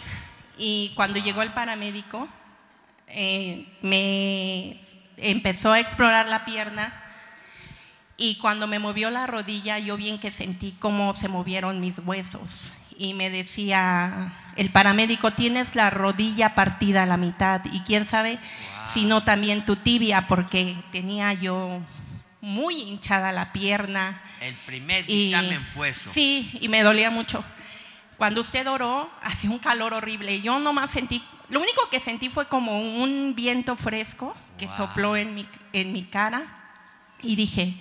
[0.57, 2.27] y cuando llegó el paramédico,
[3.07, 4.81] eh, me
[5.21, 6.93] empezó a explorar la pierna
[8.17, 12.73] y cuando me movió la rodilla yo bien que sentí cómo se movieron mis huesos
[12.97, 18.39] y me decía el paramédico tienes la rodilla partida a la mitad y quién sabe
[18.93, 21.81] si no también tu tibia porque tenía yo
[22.41, 24.21] muy hinchada la pierna.
[24.41, 26.11] El primer dictamen fue eso.
[26.13, 27.43] Sí, y me dolía mucho.
[28.17, 30.41] Cuando usted oró, hacía un calor horrible.
[30.41, 35.33] Yo nomás sentí, lo único que sentí fue como un viento fresco que sopló en
[35.33, 36.43] mi, en mi cara.
[37.21, 37.75] Y dije,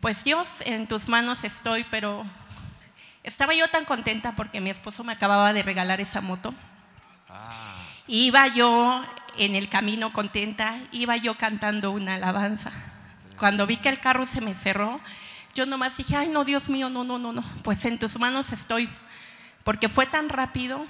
[0.00, 2.24] pues Dios, en tus manos estoy, pero
[3.22, 6.54] estaba yo tan contenta porque mi esposo me acababa de regalar esa moto.
[7.28, 7.84] Ah.
[8.06, 9.04] Iba yo
[9.38, 12.70] en el camino contenta, iba yo cantando una alabanza.
[13.38, 15.00] Cuando vi que el carro se me cerró,
[15.54, 18.52] yo nomás dije, ay no, Dios mío, no, no, no, no, pues en tus manos
[18.52, 18.88] estoy
[19.64, 20.86] porque fue tan rápido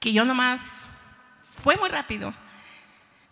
[0.00, 0.60] que yo nomás,
[1.62, 2.32] fue muy rápido.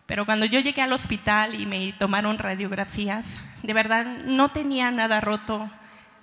[0.06, 3.24] Pero cuando yo llegué al hospital y me tomaron radiografías,
[3.62, 5.70] de verdad no tenía nada roto,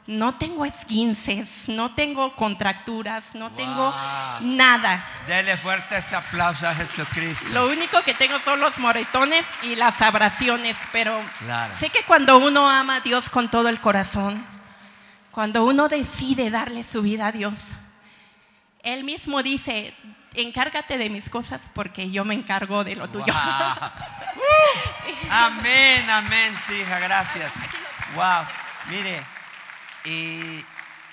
[0.07, 3.93] no tengo esquinces, no tengo contracturas, no tengo
[4.41, 5.03] nada.
[5.27, 7.47] Dele fuerte ese aplauso a Jesucristo.
[7.53, 11.19] Lo único que tengo son los moretones y las abrasiones, pero
[11.79, 14.45] sé que cuando uno ama a Dios con todo el corazón,
[15.31, 17.57] cuando uno decide darle su vida a Dios,
[18.83, 19.95] Él mismo dice,
[20.35, 23.25] encárgate de mis cosas porque yo me encargo de lo tuyo.
[25.29, 27.51] amén, amén, sí, hija, gracias.
[28.15, 28.45] Wow,
[28.89, 29.21] mire,
[30.05, 30.63] y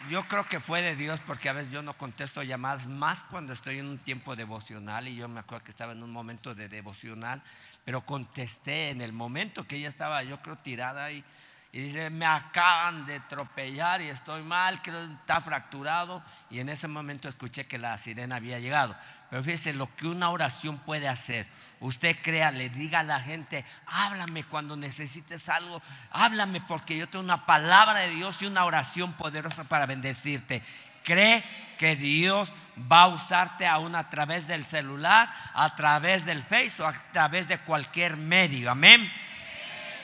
[0.09, 3.53] yo creo que fue de Dios porque a veces yo no contesto llamadas más cuando
[3.53, 6.69] estoy en un tiempo devocional y yo me acuerdo que estaba en un momento de
[6.69, 7.43] devocional,
[7.85, 11.25] pero contesté en el momento que ella estaba, yo creo, tirada y
[11.71, 16.23] y dice, me acaban de atropellar y estoy mal, creo que está fracturado.
[16.51, 18.97] Y en ese momento escuché que la sirena había llegado.
[19.29, 21.47] Pero fíjese lo que una oración puede hacer.
[21.81, 27.25] Usted crea, le diga a la gente, háblame cuando necesites algo, háblame porque yo tengo
[27.25, 30.63] una palabra de Dios y una oración poderosa para bendecirte.
[31.05, 31.45] Cree
[31.77, 32.51] que Dios
[32.91, 37.59] va a usarte aún a través del celular, a través del Facebook, a través de
[37.59, 38.71] cualquier medio.
[38.71, 39.09] Amén.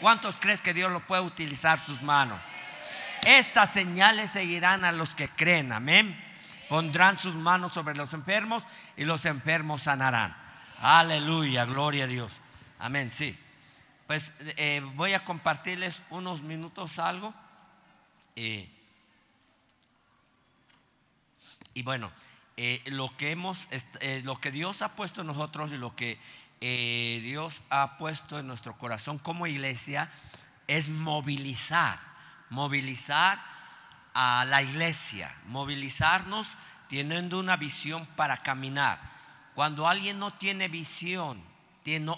[0.05, 2.39] ¿Cuántos crees que Dios lo puede utilizar sus manos?
[3.23, 6.23] Estas señales seguirán a los que creen, amén.
[6.69, 8.65] Pondrán sus manos sobre los enfermos
[8.99, 10.37] y los enfermos sanarán.
[10.77, 12.43] Aleluya, gloria a Dios.
[12.79, 13.35] Amén, sí.
[14.07, 17.33] Pues eh, voy a compartirles unos minutos algo.
[18.37, 18.69] y
[21.83, 22.13] bueno,
[22.59, 23.69] eh, lo que hemos,
[24.01, 26.21] eh, lo que Dios ha puesto en nosotros y lo que
[26.61, 30.11] eh, Dios ha puesto en nuestro corazón como iglesia
[30.67, 31.99] es movilizar,
[32.51, 33.39] movilizar
[34.15, 36.55] a la iglesia, movilizarnos
[36.89, 39.01] teniendo una visión para caminar.
[39.55, 41.43] Cuando alguien no tiene visión,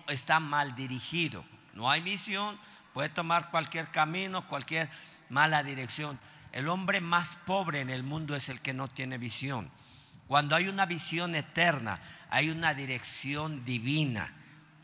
[0.09, 1.44] está mal dirigido.
[1.75, 2.59] No hay visión,
[2.92, 4.90] puede tomar cualquier camino, cualquier
[5.29, 6.18] mala dirección.
[6.53, 9.70] El hombre más pobre en el mundo es el que no tiene visión.
[10.29, 12.01] Cuando hay una visión eterna,
[12.37, 14.31] hay una dirección divina.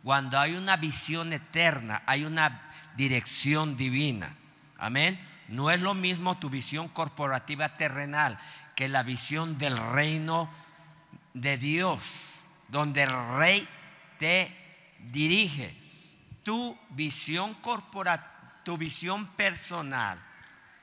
[0.03, 2.63] Cuando hay una visión eterna, hay una
[2.97, 4.35] dirección divina.
[4.79, 5.21] Amén.
[5.49, 8.39] No es lo mismo tu visión corporativa terrenal
[8.75, 10.51] que la visión del reino
[11.35, 13.69] de Dios, donde el rey
[14.19, 14.51] te
[15.13, 15.77] dirige.
[16.45, 18.33] Tu visión corporativa,
[18.65, 20.19] tu visión personal,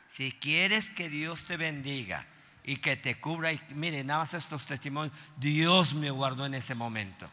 [0.07, 2.27] si quieres que Dios te bendiga
[2.69, 6.75] y que te cubra, y mire, nada más estos testimonios, Dios me guardó en ese
[6.75, 7.27] momento.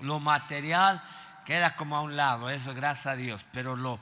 [0.00, 1.02] Lo material
[1.44, 4.00] queda como a un lado, eso gracias a Dios, pero lo,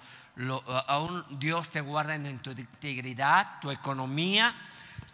[0.87, 4.55] aún Dios te guarda en tu integridad, tu economía,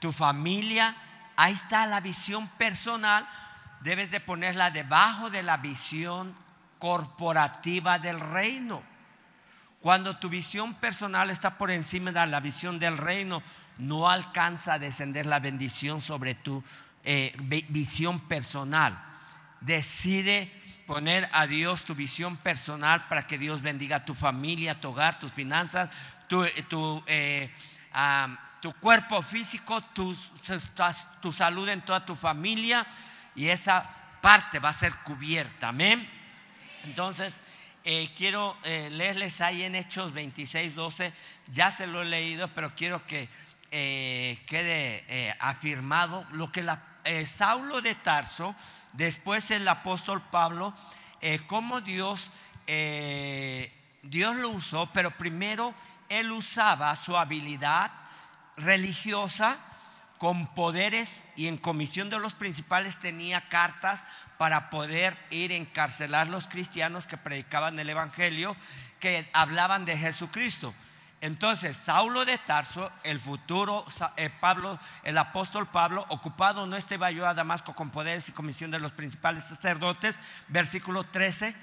[0.00, 0.94] tu familia.
[1.36, 3.26] Ahí está la visión personal.
[3.80, 6.36] Debes de ponerla debajo de la visión
[6.78, 8.82] corporativa del reino.
[9.80, 13.42] Cuando tu visión personal está por encima de la visión del reino,
[13.78, 16.62] no alcanza a descender la bendición sobre tu
[17.04, 17.34] eh,
[17.68, 18.96] visión personal.
[19.60, 20.50] Decide
[20.86, 25.32] poner a Dios tu visión personal para que Dios bendiga tu familia, tu hogar, tus
[25.32, 25.90] finanzas,
[26.28, 26.44] tu,
[27.06, 27.50] eh,
[28.80, 30.14] cuerpo físico, tu,
[31.32, 32.86] salud en toda tu familia
[33.34, 33.88] y esa
[34.20, 35.68] parte va a ser cubierta.
[35.68, 36.08] Amén.
[36.84, 37.40] Entonces,
[37.84, 41.12] eh, quiero leerles ahí en Hechos 26, 12.
[41.52, 43.28] Ya se lo he leído, pero quiero que
[43.72, 46.82] quede afirmado lo que la,
[47.24, 48.54] Saulo de Tarso
[48.92, 50.74] Después el apóstol Pablo,
[51.22, 52.30] eh, cómo Dios,
[52.66, 55.74] eh, Dios lo usó, pero primero
[56.10, 57.90] él usaba su habilidad
[58.56, 59.58] religiosa
[60.18, 64.04] con poderes y en comisión de los principales tenía cartas
[64.36, 68.54] para poder ir a encarcelar los cristianos que predicaban el Evangelio,
[69.00, 70.74] que hablaban de Jesucristo.
[71.22, 77.28] Entonces, Saulo de Tarso, el futuro eh, Pablo, el apóstol Pablo, ocupado no estaba yo
[77.28, 81.54] a Damasco con poderes y comisión de los principales sacerdotes, versículo 13,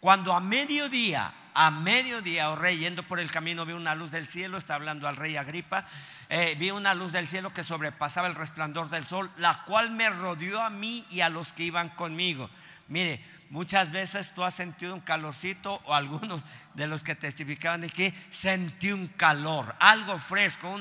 [0.00, 4.26] cuando a mediodía, a mediodía, oh rey, yendo por el camino, vi una luz del
[4.28, 5.84] cielo, está hablando al rey Agripa,
[6.30, 10.08] eh, vi una luz del cielo que sobrepasaba el resplandor del sol, la cual me
[10.08, 12.48] rodeó a mí y a los que iban conmigo.
[12.88, 16.40] Mire, Muchas veces tú has sentido un calorcito o algunos
[16.74, 20.72] de los que testificaban que sentí un calor, algo fresco,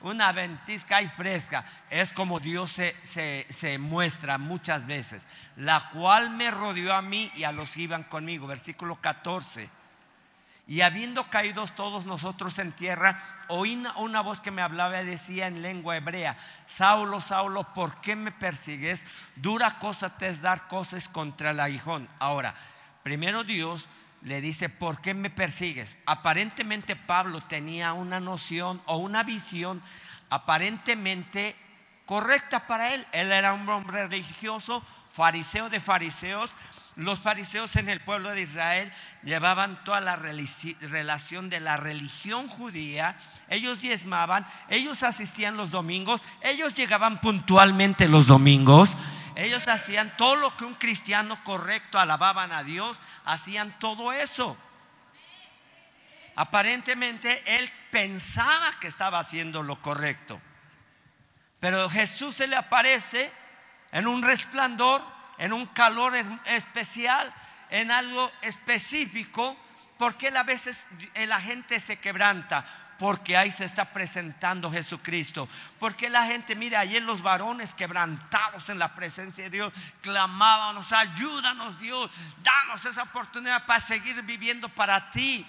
[0.00, 1.64] una ventisca y fresca.
[1.90, 7.44] Es como Dios se, se, muestra muchas veces, la cual me rodeó a mí y
[7.44, 8.48] a los que iban conmigo.
[8.48, 9.70] Versículo 14.
[10.68, 15.46] Y habiendo caído todos nosotros en tierra, oí una, voz que me hablaba y decía
[15.46, 19.06] en lengua hebrea, Saulo, Saulo, ¿por qué me persigues?
[19.34, 22.06] Dura cosa te es dar cosas contra el aguijón.
[22.18, 22.54] Ahora,
[23.02, 23.88] primero Dios
[24.20, 25.96] le dice, ¿por qué me persigues?
[26.04, 29.82] Aparentemente Pablo tenía una noción o una visión
[30.28, 31.56] aparentemente
[32.04, 33.06] correcta para él.
[33.12, 36.50] Él era un hombre religioso, fariseo de fariseos,
[36.98, 43.16] los fariseos en el pueblo de Israel llevaban toda la relación de la religión judía.
[43.48, 48.96] Ellos diezmaban, ellos asistían los domingos, ellos llegaban puntualmente los domingos.
[49.36, 54.56] Ellos hacían todo lo que un cristiano correcto alababan a Dios, hacían todo eso.
[56.34, 60.40] Aparentemente él pensaba que estaba haciendo lo correcto.
[61.60, 63.30] Pero Jesús se le aparece
[63.92, 65.00] en un resplandor
[65.38, 66.14] en un calor
[66.46, 67.32] especial,
[67.70, 69.56] en algo específico,
[69.96, 70.86] porque a veces
[71.26, 72.64] la gente se quebranta,
[72.98, 75.48] porque ahí se está presentando Jesucristo.
[75.78, 81.80] Porque la gente, mira, ayer los varones quebrantados en la presencia de Dios clamábamos, ayúdanos
[81.80, 82.10] Dios,
[82.42, 85.46] danos esa oportunidad para seguir viviendo para ti.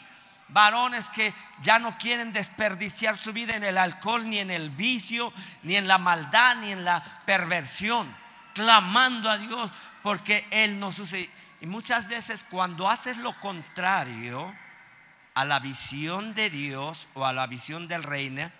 [0.52, 5.32] Varones que ya no quieren desperdiciar su vida en el alcohol, ni en el vicio,
[5.62, 8.08] ni en la maldad, ni en la perversión
[8.54, 9.72] clamando a Dios
[10.04, 11.30] porque Él no sucede.
[11.62, 14.54] Y muchas veces cuando haces lo contrario
[15.34, 18.52] a la visión de Dios o a la visión del reino,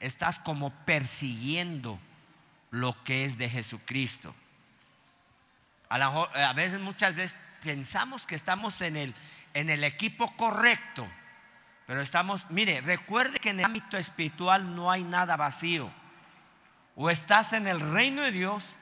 [0.00, 1.98] estás como persiguiendo
[2.70, 4.34] lo que es de Jesucristo.
[5.88, 9.14] A, veces, muchas veces pensamos que estamos en el,
[9.54, 11.08] en el equipo correcto,
[11.86, 15.90] pero estamos, mire, recuerde que en el ámbito espiritual no hay nada vacío.
[16.94, 18.76] O estás en el reino de Dios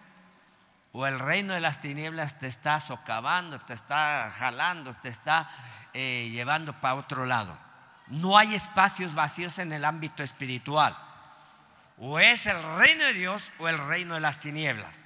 [0.98, 5.46] o el reino de las tinieblas te está socavando, te está jalando, te está
[5.92, 7.54] eh, llevando para otro lado.
[8.06, 10.96] No hay espacios vacíos en el ámbito espiritual.
[11.98, 15.04] O es el reino de Dios o el reino de las tinieblas.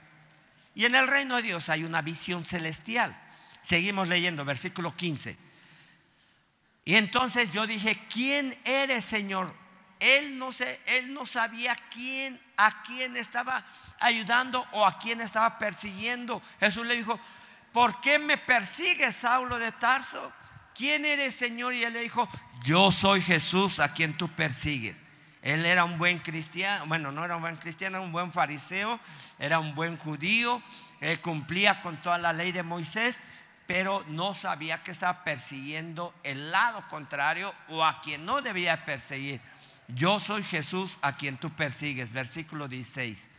[0.76, 3.12] Y en el reino de Dios hay una visión celestial.
[3.60, 5.36] Seguimos leyendo, versículo 15.
[6.84, 9.52] Y entonces yo dije, ¿quién eres, Señor?
[9.98, 13.66] Él no, sé, él no sabía quién, a quién estaba
[14.00, 16.42] ayudando o a quién estaba persiguiendo.
[16.58, 17.18] Jesús le dijo,
[17.72, 20.32] ¿por qué me persigues, Saulo de Tarso?
[20.74, 21.74] ¿Quién eres, Señor?
[21.74, 22.28] Y él le dijo,
[22.62, 25.04] yo soy Jesús a quien tú persigues.
[25.42, 29.00] Él era un buen cristiano, bueno, no era un buen cristiano, era un buen fariseo,
[29.38, 30.62] era un buen judío,
[31.22, 33.20] cumplía con toda la ley de Moisés,
[33.66, 39.40] pero no sabía que estaba persiguiendo el lado contrario o a quien no debía perseguir.
[39.88, 43.30] Yo soy Jesús a quien tú persigues, versículo 16.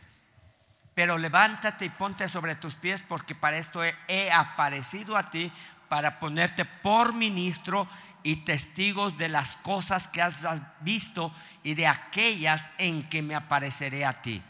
[1.02, 5.50] Pero levántate y ponte sobre tus pies porque para esto he, aparecido a ti,
[5.88, 7.88] para ponerte por ministro
[8.22, 10.44] y testigos de las cosas que has
[10.78, 11.34] visto
[11.64, 14.40] y de aquellas en que me apareceré a ti.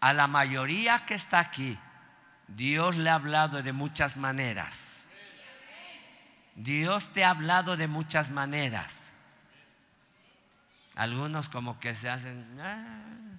[0.00, 1.78] A la mayoría que está aquí,
[2.48, 5.08] Dios le ha hablado de muchas maneras.
[6.54, 9.10] Dios te ha hablado de muchas maneras.
[10.94, 12.58] Algunos como que se hacen...
[12.58, 13.31] Ah".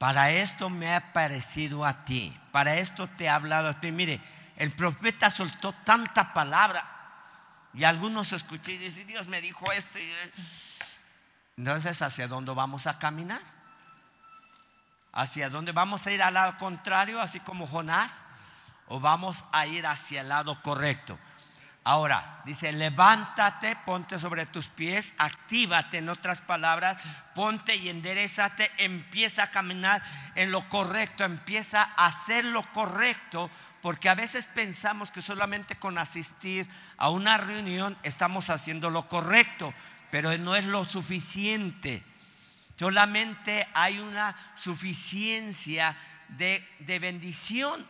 [0.00, 2.34] Para esto me ha parecido a ti.
[2.52, 3.92] Para esto te ha hablado a ti.
[3.92, 4.18] Mire,
[4.56, 6.82] el profeta soltó tanta palabra.
[7.74, 9.98] Y algunos escuché y dicen, Dios me dijo esto.
[11.58, 13.42] Entonces, ¿hacia dónde vamos a caminar?
[15.12, 18.24] ¿Hacia dónde vamos a ir al lado contrario, así como Jonás?
[18.88, 21.18] ¿O vamos a ir hacia el lado correcto?
[21.82, 27.02] Ahora, dice, levántate, ponte sobre tus pies, actívate, en otras palabras,
[27.34, 30.02] ponte y enderezate, empieza a caminar
[30.34, 33.50] en lo correcto, empieza a hacer lo correcto,
[33.80, 36.68] porque a veces pensamos que solamente con asistir
[36.98, 39.72] a una reunión estamos haciendo lo correcto,
[40.10, 42.02] pero no es lo suficiente.
[42.78, 45.96] Solamente hay una suficiencia
[46.28, 47.86] de, de bendición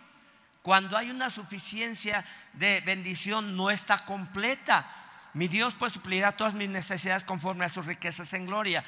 [0.62, 4.86] cuando hay una suficiencia de bendición no está completa.
[5.32, 8.84] Mi Dios pues suplirá todas mis necesidades conforme a sus riquezas en gloria.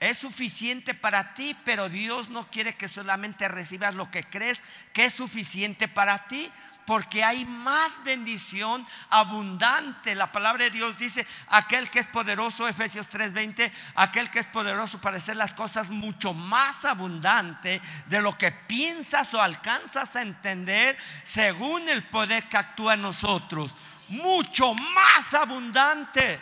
[0.00, 5.04] Es suficiente para ti, pero Dios no quiere que solamente recibas lo que crees que
[5.04, 6.50] es suficiente para ti
[6.86, 10.14] porque hay más bendición abundante.
[10.14, 15.00] La palabra de Dios dice, aquel que es poderoso, Efesios 3:20, aquel que es poderoso
[15.00, 20.96] para hacer las cosas mucho más abundante de lo que piensas o alcanzas a entender
[21.24, 23.76] según el poder que actúa en nosotros.
[24.08, 26.40] Mucho más abundante.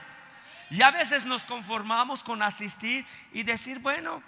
[0.71, 4.23] Y a veces nos conformamos con asistir y decir, bueno,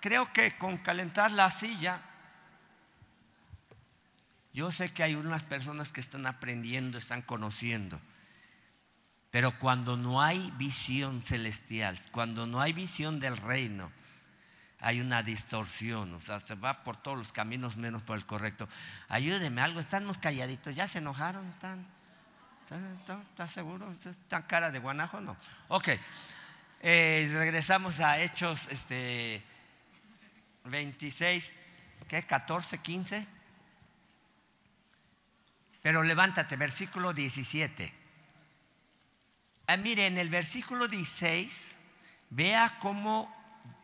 [0.00, 2.00] creo que con calentar la silla
[4.52, 8.00] yo sé que hay unas personas que están aprendiendo, están conociendo.
[9.30, 13.92] Pero cuando no hay visión celestial, cuando no hay visión del reino,
[14.80, 18.68] hay una distorsión, o sea, se va por todos los caminos menos por el correcto.
[19.08, 21.86] Ayúdeme algo, estamos calladitos, ya se enojaron, ¿están,
[23.30, 23.92] ¿Está seguro?
[23.92, 25.20] ¿Están cara de guanajo?
[25.20, 25.36] No.
[25.68, 25.88] Ok,
[26.82, 29.42] eh, regresamos a Hechos este,
[30.64, 31.52] 26,
[32.08, 32.22] ¿qué?
[32.22, 33.39] 14, 15.
[35.82, 37.94] Pero levántate, versículo 17.
[39.66, 41.76] Ah, mire, en el versículo 16,
[42.30, 43.32] vea cómo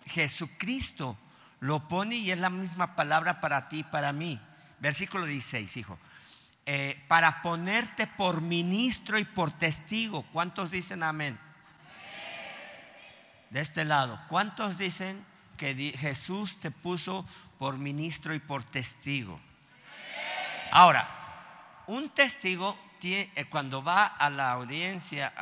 [0.06, 1.16] Jesucristo
[1.60, 4.40] lo pone y es la misma palabra para ti y para mí.
[4.78, 5.98] Versículo 16, hijo.
[6.66, 10.22] Eh, para ponerte por ministro y por testigo.
[10.32, 11.38] ¿Cuántos dicen amén?
[13.50, 15.24] De este lado, ¿cuántos dicen
[15.56, 17.24] que Jesús te puso
[17.58, 19.40] por ministro y por testigo?
[20.72, 21.08] Ahora,
[21.88, 22.76] un testigo
[23.08, 25.32] eh, cuando va a la audiencia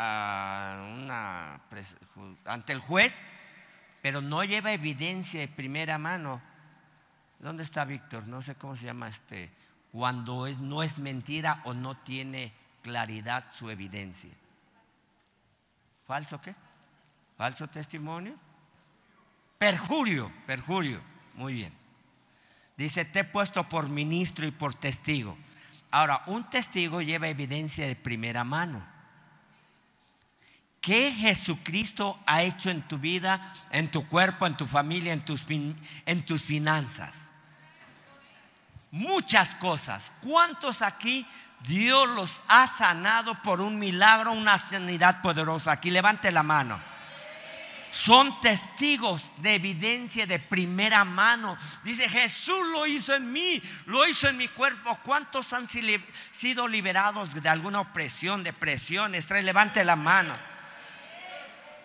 [2.44, 3.22] ante el juez,
[4.02, 6.42] pero no lleva evidencia de primera mano.
[7.38, 8.26] ¿Dónde está Víctor?
[8.26, 9.50] No sé cómo se llama este.
[9.92, 14.32] Cuando no es mentira o no tiene claridad su evidencia.
[16.06, 16.54] ¿Falso qué?
[17.38, 18.38] ¿Falso testimonio?
[19.56, 21.00] Perjurio, perjurio.
[21.34, 21.72] Muy bien.
[22.76, 25.38] Dice, te he puesto por ministro y por testigo.
[25.94, 28.84] Ahora, un testigo lleva evidencia de primera mano.
[30.80, 33.40] ¿Qué Jesucristo ha hecho en tu vida,
[33.70, 37.30] en tu cuerpo, en tu familia, en tus, en tus finanzas?
[38.90, 40.10] Muchas cosas.
[40.20, 41.24] ¿Cuántos aquí
[41.60, 45.70] Dios los ha sanado por un milagro, una sanidad poderosa?
[45.70, 46.93] Aquí levante la mano
[47.94, 51.56] son testigos de evidencia de primera mano.
[51.84, 54.98] Dice, Jesús lo hizo en mí, lo hizo en mi cuerpo.
[55.04, 59.12] ¿Cuántos han sido liberados de alguna opresión, de presión?
[59.12, 60.36] Levante la mano.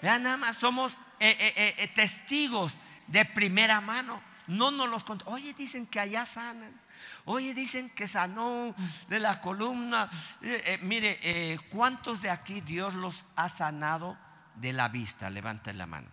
[0.02, 4.20] Vean, nada más somos eh, eh, eh, testigos de primera mano.
[4.48, 5.26] No nos los contó.
[5.28, 6.74] Oye, dicen que allá sanan.
[7.26, 8.74] Oye, dicen que sanó
[9.10, 10.10] de la columna.
[10.82, 14.18] mire, ¿cuántos de aquí Dios los ha sanado?
[14.60, 15.30] De la vista.
[15.30, 16.08] Levanta la mano.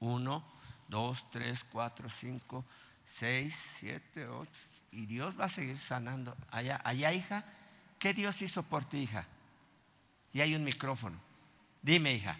[0.00, 0.44] Uno,
[0.88, 2.64] dos, tres, cuatro, cinco,
[3.04, 4.62] seis, siete, ocho.
[4.92, 6.36] Y Dios va a seguir sanando.
[6.50, 7.44] Allá, allá, hija,
[7.98, 9.26] ¿qué Dios hizo por ti, hija?
[10.32, 11.18] Y hay un micrófono.
[11.82, 12.36] Dime, hija.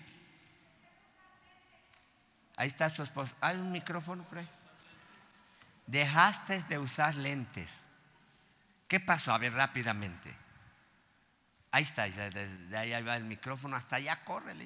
[2.56, 3.36] Ahí está su esposa.
[3.40, 4.48] ¿Hay un micrófono por ahí?
[5.86, 7.82] Dejaste de usar lentes.
[8.88, 9.32] ¿Qué pasó?
[9.32, 10.34] A ver, rápidamente.
[11.70, 14.64] Ahí está, desde ahí va el micrófono, hasta allá corre, le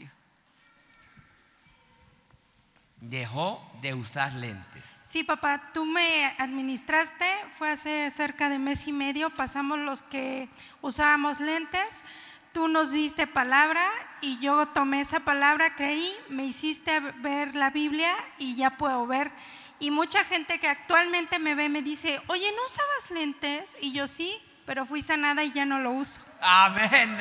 [3.00, 5.00] Dejó de usar lentes.
[5.06, 7.26] Sí, papá, tú me administraste,
[7.58, 10.48] fue hace cerca de mes y medio, pasamos los que
[10.82, 12.04] usábamos lentes,
[12.52, 13.84] tú nos diste palabra
[14.20, 19.32] y yo tomé esa palabra, creí, me hiciste ver la Biblia y ya puedo ver.
[19.80, 23.76] Y mucha gente que actualmente me ve me dice, oye, ¿no usabas lentes?
[23.80, 26.20] Y yo sí, pero fui sanada y ya no lo uso.
[26.40, 27.18] Amén.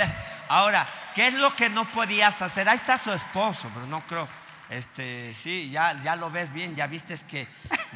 [0.49, 2.67] Ahora, ¿qué es lo que no podías hacer?
[2.67, 4.27] Ahí está su esposo, pero no creo.
[4.69, 7.47] Este, sí, ya, ya lo ves bien, ya vistes que,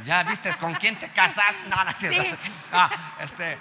[0.03, 1.55] ya vistes con quién te casas.
[1.69, 2.07] No, no, sí.
[2.71, 2.89] ah,
[3.21, 3.57] este,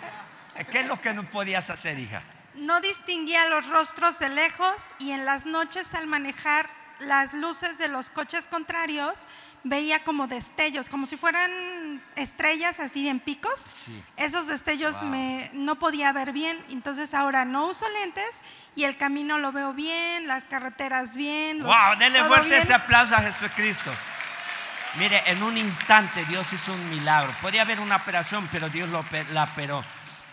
[0.71, 2.23] ¿Qué es lo que no podías hacer, hija?
[2.55, 6.69] No distinguía los rostros de lejos y en las noches al manejar
[7.05, 9.27] las luces de los coches contrarios
[9.65, 13.87] veía como destellos, como si fueran estrellas así en picos.
[14.17, 18.41] Esos destellos me, no podía ver bien, entonces ahora no uso lentes
[18.75, 21.63] y el camino lo veo bien, las carreteras bien.
[21.63, 21.97] ¡Wow!
[21.99, 23.93] Denle fuerte ese aplauso a Jesucristo.
[24.97, 27.33] Mire, en un instante Dios hizo un milagro.
[27.41, 29.85] Podía haber una operación, pero Dios lo, la operó.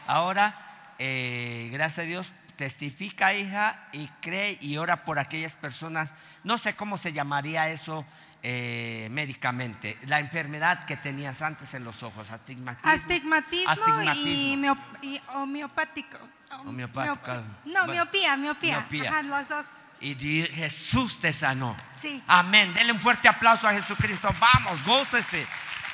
[0.06, 0.54] Ahora,
[0.98, 6.14] eh, gracias a Dios, testifica, hija, y cree y ora por aquellas personas.
[6.44, 8.06] No sé cómo se llamaría eso
[8.44, 9.98] eh, médicamente.
[10.08, 12.92] La enfermedad que tenías antes en los ojos, astigmatismo.
[12.92, 16.18] Astigmatismo, y, homeopático.
[16.66, 17.32] Homeopático.
[17.64, 18.86] No, miopía, miopía.
[19.24, 19.66] los dos.
[20.02, 20.16] Y
[20.54, 21.78] Jesús te sanó.
[22.02, 22.22] Sí.
[22.28, 22.74] Amén.
[22.74, 24.36] Denle un fuerte aplauso a Jesucristo.
[24.38, 25.48] Vamos, gócese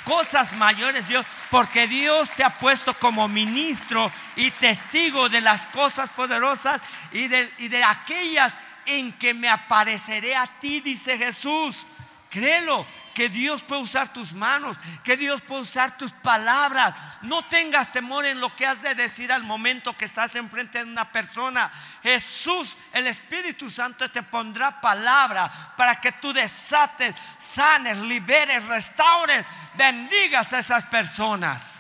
[0.06, 6.10] cosas mayores, Dios, porque Dios te ha puesto como ministro y testigo de las cosas
[6.12, 6.82] poderosas
[7.12, 8.54] y de, y de aquellas
[8.86, 11.86] en que me apareceré a ti, dice Jesús.
[12.30, 12.86] Créelo,
[13.16, 16.94] que Dios puede usar tus manos, que Dios puede usar tus palabras.
[17.24, 20.84] No tengas temor en lo que has de decir al momento que estás enfrente de
[20.92, 21.72] una persona.
[22.04, 29.46] Jesús, el Espíritu Santo te pondrá palabra para que tú desates, sanes, liberes, restaures,
[29.76, 31.80] bendigas a esas personas.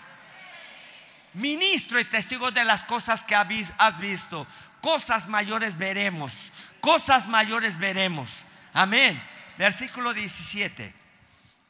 [1.33, 4.47] Ministro y testigo de las cosas que has visto.
[4.79, 6.53] Cosas mayores veremos.
[6.79, 8.45] Cosas mayores veremos.
[8.73, 9.21] Amén.
[9.57, 11.04] Versículo 17.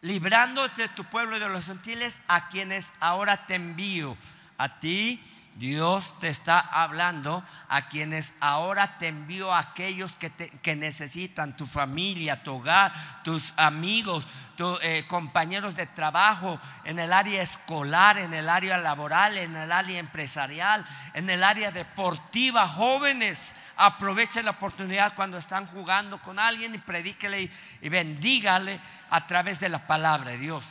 [0.06, 4.16] Librando de tu pueblo y de los gentiles a quienes ahora te envío.
[4.60, 5.20] A ti,
[5.56, 11.66] Dios te está hablando, a quienes ahora te envío, a aquellos que, que necesitan, tu
[11.66, 12.94] familia, tu hogar,
[13.24, 14.28] tus amigos,
[14.58, 19.72] tus eh, compañeros de trabajo, en el área escolar, en el área laboral, en el
[19.72, 26.76] área empresarial, en el área deportiva, jóvenes aproveche la oportunidad cuando están jugando con alguien
[26.76, 27.50] y predíquele
[27.82, 28.80] y, bendígale
[29.10, 30.66] a través de la palabra de Dios.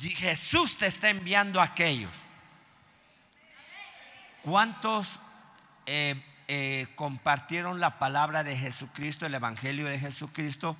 [0.00, 2.27] Jesús te está enviando a aquellos.
[4.48, 5.20] ¿Cuántos
[5.84, 6.14] eh,
[6.48, 10.74] eh, compartieron la palabra de Jesucristo, el Evangelio de Jesucristo,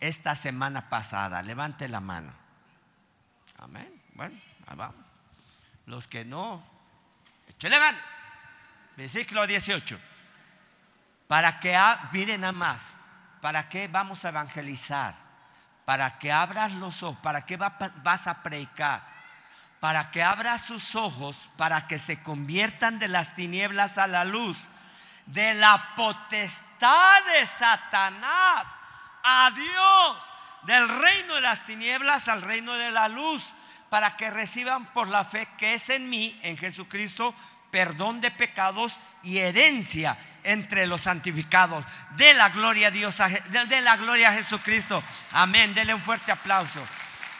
[0.00, 1.40] esta semana pasada?
[1.40, 2.32] Levante la mano.
[3.58, 3.88] Amén.
[4.14, 4.36] Bueno,
[4.74, 4.96] vamos.
[5.86, 6.64] Los que no,
[7.48, 8.02] échale ganas.
[8.96, 10.00] Versículo 18.
[11.28, 11.78] Para que,
[12.10, 12.92] miren nada más,
[13.40, 15.14] ¿para qué vamos a evangelizar?
[15.84, 19.06] Para que abras los ojos, ¿para qué vas a predicar?
[19.82, 24.58] Para que abras sus ojos, para que se conviertan de las tinieblas a la luz,
[25.26, 28.68] de la potestad de Satanás
[29.24, 30.16] a Dios,
[30.62, 33.54] del reino de las tinieblas al reino de la luz,
[33.90, 37.34] para que reciban por la fe que es en mí, en Jesucristo,
[37.72, 41.84] perdón de pecados y herencia entre los santificados.
[42.16, 45.02] De la gloria a Dios, de la gloria a Jesucristo.
[45.32, 45.74] Amén.
[45.74, 46.80] Dele un fuerte aplauso.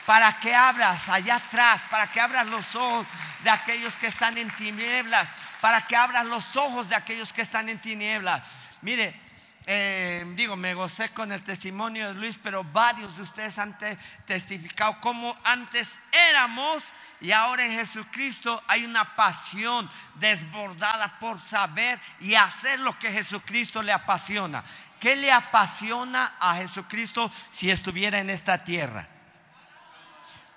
[0.05, 3.07] Para que abras allá atrás, para que abras los ojos
[3.43, 5.29] de aquellos que están en tinieblas,
[5.61, 8.41] para que abras los ojos de aquellos que están en tinieblas.
[8.81, 9.17] Mire,
[9.65, 13.77] eh, digo, me gocé con el testimonio de Luis, pero varios de ustedes han
[14.25, 16.83] testificado cómo antes éramos
[17.21, 23.81] y ahora en Jesucristo hay una pasión desbordada por saber y hacer lo que Jesucristo
[23.81, 24.61] le apasiona.
[24.99, 29.07] ¿Qué le apasiona a Jesucristo si estuviera en esta tierra?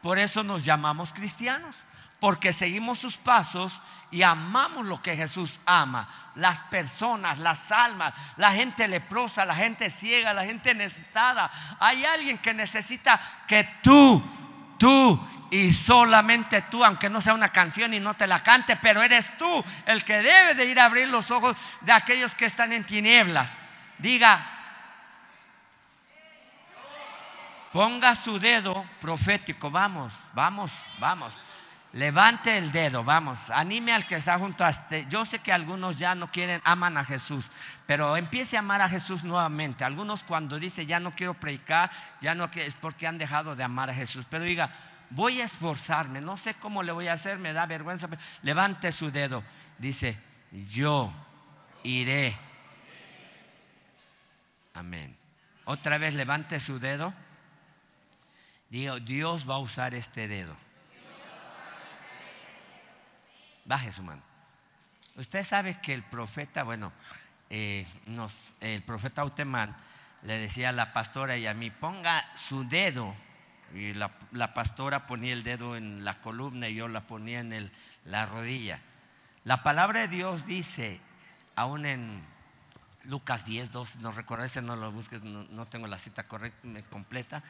[0.02, 1.84] Por eso nos llamamos cristianos,
[2.20, 3.80] porque seguimos sus pasos
[4.10, 6.08] y amamos lo que Jesús ama.
[6.34, 11.50] Las personas, las almas, la gente leprosa, la gente ciega, la gente necesitada.
[11.80, 14.22] Hay alguien que necesita que tú,
[14.78, 15.20] tú
[15.50, 19.36] y solamente tú, aunque no sea una canción y no te la cante, pero eres
[19.38, 22.84] tú el que debe de ir a abrir los ojos de aquellos que están en
[22.84, 23.56] tinieblas.
[23.98, 24.55] Diga,
[27.76, 31.42] Ponga su dedo profético, vamos, vamos, vamos.
[31.92, 35.04] Levante el dedo, vamos, anime al que está junto a este.
[35.10, 37.50] Yo sé que algunos ya no quieren, aman a Jesús,
[37.86, 39.84] pero empiece a amar a Jesús nuevamente.
[39.84, 41.90] Algunos cuando dice ya no quiero predicar,
[42.22, 44.24] ya no es porque han dejado de amar a Jesús.
[44.30, 44.70] Pero diga,
[45.10, 48.08] voy a esforzarme, no sé cómo le voy a hacer, me da vergüenza.
[48.40, 49.44] Levante su dedo,
[49.76, 50.18] dice,
[50.70, 51.12] yo
[51.82, 52.38] iré.
[54.72, 55.14] Amén.
[55.66, 57.12] Otra vez levante su dedo.
[58.70, 60.56] Dios va a usar este dedo.
[63.64, 64.22] Baje su mano.
[65.16, 66.92] Usted sabe que el profeta, bueno,
[67.48, 67.86] eh,
[68.60, 69.76] el profeta Autemán
[70.22, 73.14] le decía a la pastora y a mí, ponga su dedo.
[73.74, 77.72] Y la, pastora ponía el dedo en la columna y yo la ponía en el,
[78.04, 78.80] la rodilla.
[79.44, 81.00] La palabra de Dios dice,
[81.56, 82.22] aún en
[83.04, 86.66] Lucas 10, 2, no recuerdo ese, no lo busques, no, no tengo la cita correcta,
[86.90, 87.42] completa,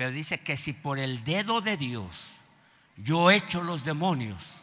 [0.00, 2.36] pero dice que si por el dedo de Dios
[2.96, 4.62] yo echo los demonios,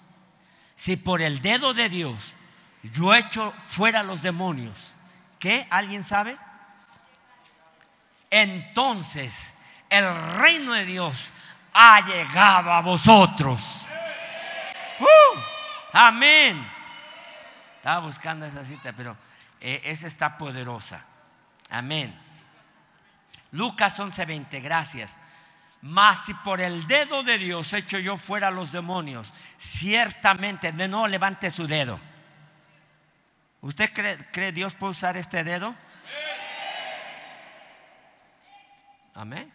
[0.76, 2.34] si por el dedo de Dios
[2.82, 4.96] yo echo fuera los demonios,
[5.38, 5.68] ¿qué?
[5.70, 6.36] ¿Alguien sabe?
[8.32, 9.54] Entonces
[9.92, 10.08] el
[10.38, 11.34] reino de Dios
[11.72, 13.86] ha llegado a vosotros.
[15.00, 15.40] ¡Uh!
[15.94, 16.68] amén.
[17.76, 19.16] Estaba buscando esa cita, pero
[19.62, 21.06] eh, esa está poderosa.
[21.70, 22.20] Amén.
[23.52, 25.16] Lucas 11:20, gracias.
[25.82, 31.52] Mas si por el dedo de Dios echo yo fuera los demonios, ciertamente, no levante
[31.52, 32.00] su dedo.
[33.62, 35.76] ¿Usted cree, cree Dios puede usar este dedo?
[39.16, 39.52] Amén.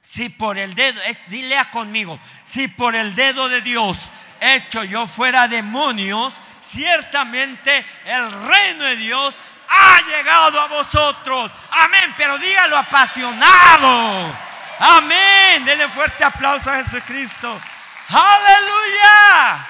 [0.00, 5.06] Si por el dedo, eh, dile conmigo, si por el dedo de Dios echo yo
[5.06, 11.52] fuera demonios, ciertamente el reino de Dios ha llegado a vosotros.
[11.70, 14.43] Amén, pero dígalo apasionado.
[14.78, 15.64] Amén.
[15.64, 17.60] Denle fuerte aplauso a Jesucristo.
[18.08, 19.66] Aleluya.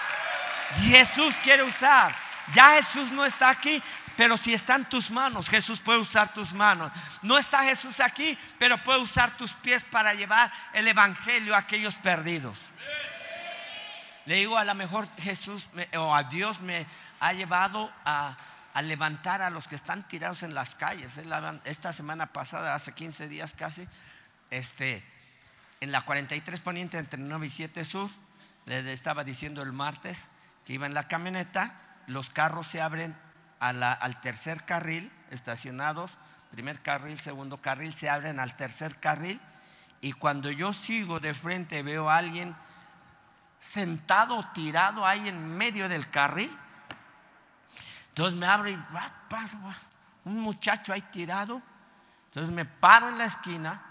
[0.83, 2.15] Jesús quiere usar.
[2.53, 3.83] Ya Jesús no está aquí,
[4.17, 6.93] pero si está en tus manos, Jesús puede usar tus manos.
[7.23, 11.97] No está Jesús aquí, pero puede usar tus pies para llevar el Evangelio a aquellos
[11.99, 12.71] perdidos.
[14.27, 16.87] Le digo, a lo mejor Jesús o a Dios me
[17.21, 18.37] ha llevado a,
[18.73, 21.21] a, levantar a los que están tirados en las calles.
[21.65, 23.87] Esta semana pasada, hace 15 días casi,
[24.59, 25.03] este,
[25.81, 28.09] en la 43 poniente entre 9 y 7 sur,
[28.67, 30.31] le estaba diciendo el martes
[30.65, 33.17] que iba en la camioneta, los carros se abren
[33.59, 36.19] al tercer carril, estacionados,
[36.51, 39.41] primer carril, segundo carril, se abren al tercer carril,
[40.01, 42.55] y cuando yo sigo de frente veo a alguien
[43.59, 46.55] sentado, tirado ahí en medio del carril,
[48.11, 48.79] entonces me abro y
[50.25, 51.61] un muchacho ahí tirado,
[52.27, 53.83] entonces me paro en la esquina,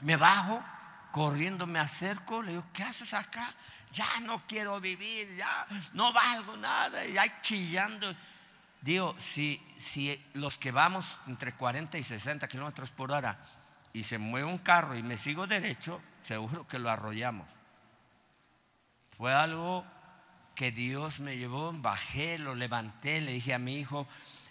[0.00, 0.62] me bajo,
[1.12, 3.52] corriendo me acerco, le digo, ¿qué haces acá?
[3.92, 8.14] Ya no quiero vivir, ya no valgo nada, y ahí chillando.
[8.80, 13.38] Digo, si, si los que vamos entre 40 y 60 kilómetros por hora
[13.92, 17.48] y se mueve un carro y me sigo derecho, seguro que lo arrollamos.
[19.16, 19.84] Fue algo
[20.54, 24.06] que Dios me llevó, bajé, lo levanté, le dije a mi hijo,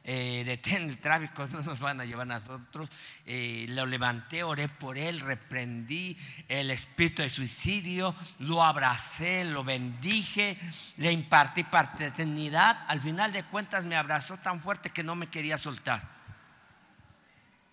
[0.10, 2.90] eh, detén el tráfico, no nos van a llevar a nosotros.
[3.26, 10.58] Eh, lo levanté, oré por él, reprendí el espíritu de suicidio, lo abracé, lo bendije,
[10.96, 12.86] le impartí paternidad.
[12.88, 16.02] Al final de cuentas me abrazó tan fuerte que no me quería soltar.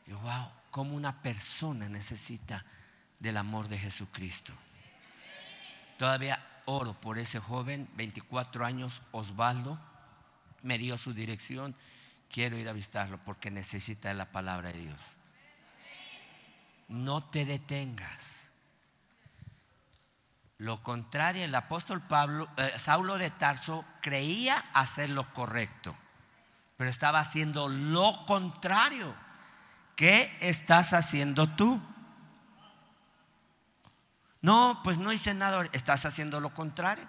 [0.08, 2.64] Y wow, como una persona necesita
[3.20, 4.52] del amor de Jesucristo.
[5.98, 9.78] Todavía oro por ese joven, 24 años, Osvaldo,
[10.62, 11.76] me dio su dirección
[12.30, 15.16] quiero ir a visitarlo porque necesita la palabra de Dios.
[16.88, 18.48] No te detengas.
[20.58, 25.94] Lo contrario, el apóstol Pablo, eh, Saulo de Tarso creía hacer lo correcto,
[26.76, 29.14] pero estaba haciendo lo contrario.
[29.96, 31.82] ¿Qué estás haciendo tú?
[34.42, 37.08] No, pues no hice nada, estás haciendo lo contrario.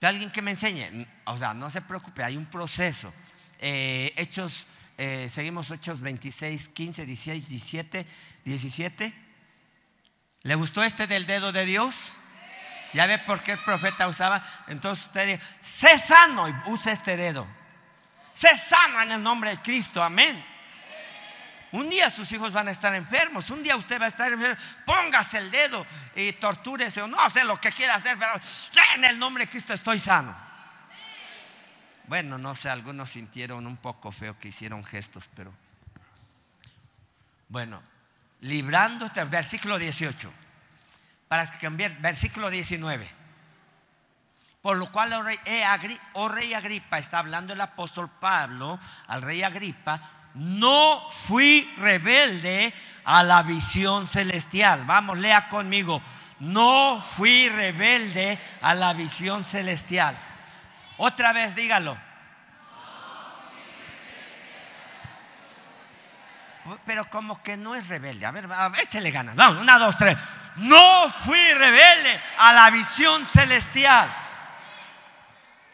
[0.00, 3.12] De alguien que me enseñe, o sea, no se preocupe, hay un proceso.
[3.58, 4.66] Eh, Hechos,
[4.98, 8.06] eh, seguimos Hechos 26, 15, 16, 17,
[8.44, 9.12] 17.
[10.42, 12.18] ¿Le gustó este del dedo de Dios?
[12.92, 14.42] ¿Ya ve por qué el profeta usaba?
[14.68, 17.46] Entonces usted dice, sé sano y use este dedo.
[18.32, 20.44] Sé sano en el nombre de Cristo, amén.
[21.72, 24.56] Un día sus hijos van a estar enfermos, un día usted va a estar enfermo.
[24.84, 28.32] Póngase el dedo y tortúrese o no sé lo que quiera hacer, pero
[28.94, 30.45] en el nombre de Cristo estoy sano.
[32.08, 35.52] Bueno, no sé, algunos sintieron un poco feo que hicieron gestos, pero
[37.48, 37.82] bueno,
[38.40, 40.32] librándote, versículo 18,
[41.28, 43.08] para cambiar, versículo 19.
[44.62, 45.24] Por lo cual, oh
[46.14, 50.00] oh rey Agripa, está hablando el apóstol Pablo al rey Agripa,
[50.34, 52.72] no fui rebelde
[53.04, 54.84] a la visión celestial.
[54.84, 56.02] Vamos, lea conmigo.
[56.40, 60.18] No fui rebelde a la visión celestial.
[60.98, 61.96] Otra vez dígalo.
[66.84, 68.26] Pero como que no es rebelde.
[68.26, 69.36] A ver, échale ganas.
[69.36, 70.16] Vamos, una, dos, tres.
[70.56, 74.08] No fui rebelde a la visión celestial.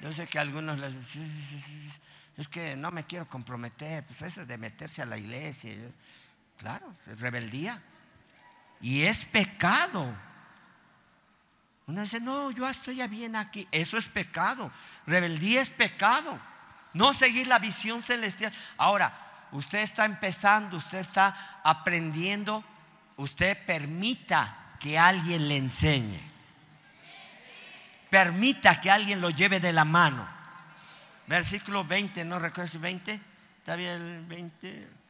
[0.01, 0.97] Yo sé que algunos les
[2.37, 5.73] es que no me quiero comprometer, pues eso es de meterse a la iglesia.
[6.59, 7.81] Claro, es rebeldía.
[8.81, 10.13] Y es pecado.
[11.87, 13.67] Uno dice, no, yo estoy bien aquí.
[13.73, 14.71] Eso es pecado.
[15.07, 16.39] Rebeldía es pecado.
[16.95, 18.53] No seguir la visión celestial.
[18.77, 19.13] Ahora,
[19.53, 22.65] usted está empezando, usted está aprendiendo.
[23.17, 26.21] Usted permita que alguien le enseñe.
[28.11, 30.27] Permita que alguien lo lleve de la mano.
[31.27, 33.21] Versículo 20, ¿no recuerdas 20?
[33.59, 35.02] ¿Está bien el 20?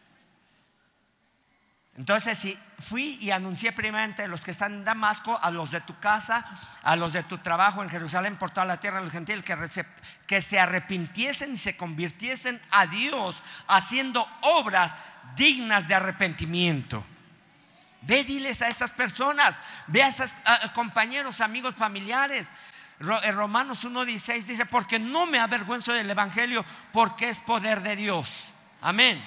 [1.96, 5.82] Entonces, si fui y anuncié primeramente a los que están en Damasco, a los de
[5.82, 6.44] tu casa,
[6.82, 9.56] a los de tu trabajo en Jerusalén, por toda la tierra del gentil, que,
[10.26, 14.94] que se arrepintiesen y se convirtiesen a Dios haciendo obras
[15.36, 17.04] dignas de arrepentimiento.
[18.00, 20.34] Ve, diles a esas personas, ve a esos
[20.74, 22.50] compañeros, amigos, familiares.
[22.98, 28.54] Romanos 1.16 dice, porque no me avergüenzo del Evangelio, porque es poder de Dios.
[28.80, 29.22] Amén.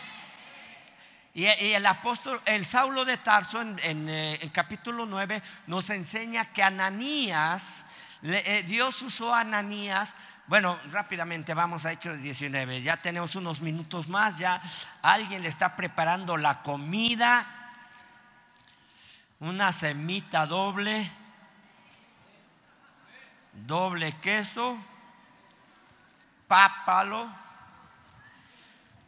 [1.36, 6.64] Y, el apóstol, el Saulo de Tarso en, en, eh, capítulo 9 nos enseña que
[6.64, 7.86] Ananías,
[8.24, 10.16] eh, Dios usó a Ananías.
[10.48, 12.82] Bueno, rápidamente vamos a Hechos 19.
[12.82, 14.38] Ya tenemos unos minutos más.
[14.38, 14.62] Ya
[15.02, 17.46] alguien le está preparando la comida.
[19.42, 21.12] Una semita doble.
[23.52, 24.78] Doble queso.
[26.48, 27.30] Pápalo.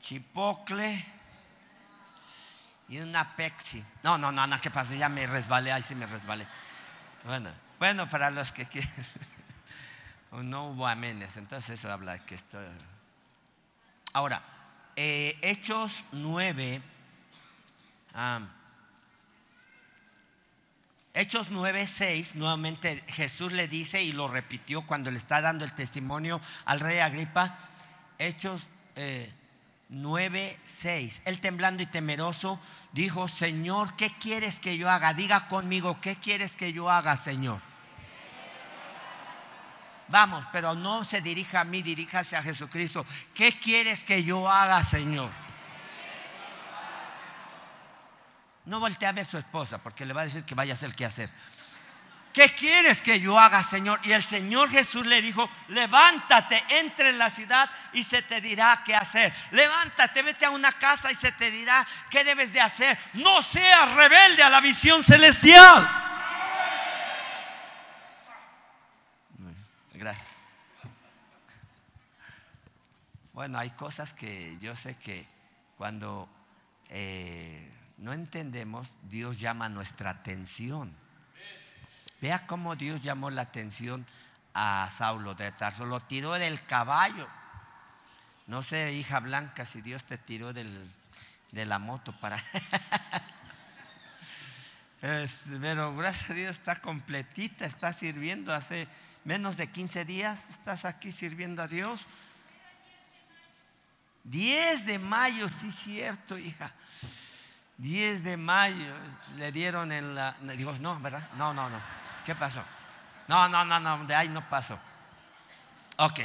[0.01, 1.16] Chipocle
[2.89, 3.83] y una Pepsi.
[4.03, 4.95] No, no, no, no, ¿qué pasa?
[4.95, 6.47] Ya me resbalé, ahí sí me resbalé.
[7.25, 8.89] Bueno, bueno, para los que quieren.
[10.31, 12.59] no hubo amenes, entonces eso habla que esto.
[14.13, 14.41] Ahora,
[14.95, 16.81] eh, Hechos 9.
[21.13, 25.73] Hechos 9, 6, nuevamente Jesús le dice y lo repitió cuando le está dando el
[25.73, 27.57] testimonio al rey Agripa.
[28.17, 29.31] Hechos eh,
[29.89, 31.21] 9:6.
[31.25, 32.59] Él temblando y temeroso
[32.91, 35.13] dijo, Señor, ¿qué quieres que yo haga?
[35.13, 37.59] Diga conmigo, ¿qué quieres que yo haga, Señor?
[40.09, 43.05] Vamos, pero no se dirija a mí, diríjase a Jesucristo.
[43.33, 45.29] ¿Qué quieres que yo haga, Señor?
[48.65, 50.75] No voltea a ver a su esposa porque le va a decir que vaya a
[50.75, 51.29] hacer qué hacer.
[52.37, 53.99] ¿Qué quieres que yo haga, Señor?
[54.03, 58.83] Y el Señor Jesús le dijo, levántate, entre en la ciudad y se te dirá
[58.85, 59.33] qué hacer.
[59.49, 62.95] Levántate, vete a una casa y se te dirá qué debes de hacer.
[63.13, 65.89] No seas rebelde a la visión celestial.
[69.95, 70.37] Gracias.
[73.33, 75.27] Bueno, hay cosas que yo sé que
[75.75, 76.29] cuando
[76.89, 77.67] eh,
[77.97, 81.06] no entendemos, Dios llama nuestra atención.
[82.21, 84.05] Vea cómo Dios llamó la atención
[84.53, 85.85] a Saulo de Tarso.
[85.85, 87.27] Lo tiró del caballo.
[88.47, 90.69] No sé, hija blanca, si Dios te tiró del,
[91.51, 92.41] de la moto para...
[95.61, 98.87] pero gracias a Dios está completita, está sirviendo hace
[99.25, 102.07] menos de 15 días, estás aquí sirviendo a Dios.
[104.23, 106.73] 10 de mayo, sí cierto, hija.
[107.77, 108.95] 10 de mayo
[109.37, 110.35] le dieron en la...
[110.55, 111.29] Digo, no, ¿verdad?
[111.37, 112.06] No, no, no.
[112.27, 112.61] ¿Qué pasó?
[113.29, 114.77] No, no, no, no, de ahí no pasó.
[115.95, 116.19] Ok.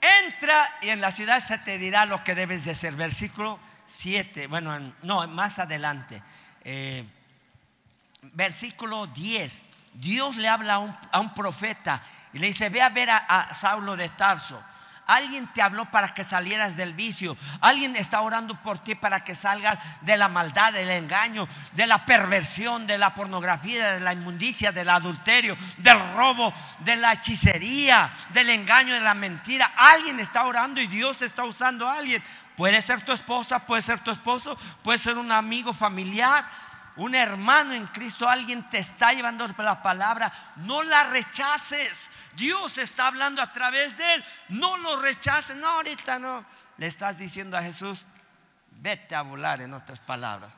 [0.00, 2.94] Entra y en la ciudad se te dirá lo que debes de hacer.
[2.94, 4.46] Versículo 7.
[4.46, 6.22] Bueno, no, más adelante.
[6.62, 7.04] Eh,
[8.34, 9.70] versículo 10.
[9.94, 10.74] Dios le habla
[11.10, 12.00] a un, profeta
[12.32, 14.62] y le dice, ve a ver a Saulo de Tarso.
[15.12, 17.36] Alguien te habló para que salieras del vicio.
[17.60, 22.06] Alguien está orando por ti para que salgas de la maldad, del engaño, de la
[22.06, 28.48] perversión, de la pornografía, de la inmundicia, del adulterio, del robo, de la hechicería, del
[28.48, 29.70] engaño, de la mentira.
[29.76, 32.22] Alguien está orando y Dios está usando a alguien.
[32.56, 36.42] Puede ser tu esposa, puede ser tu esposo, puede ser un amigo familiar,
[36.96, 38.28] un hermano en Cristo.
[38.28, 40.32] Alguien te está llevando la palabra.
[40.56, 42.08] No la rechaces.
[42.36, 44.24] Dios está hablando a través de él.
[44.48, 45.56] No lo rechaces.
[45.56, 46.44] No, ahorita no.
[46.78, 48.06] Le estás diciendo a Jesús,
[48.70, 50.52] vete a volar en otras palabras.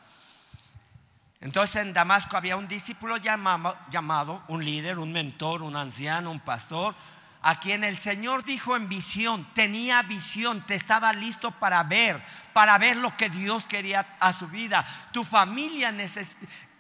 [1.41, 6.41] Entonces en Damasco había un discípulo llamado, llamado, un líder, un mentor, un anciano, un
[6.41, 6.95] pastor,
[7.43, 12.19] a quien el Señor dijo en visión, tenía visión, te estaba listo para ver,
[12.55, 14.87] para ver lo que Dios quería a su vida.
[15.13, 15.95] Tu familia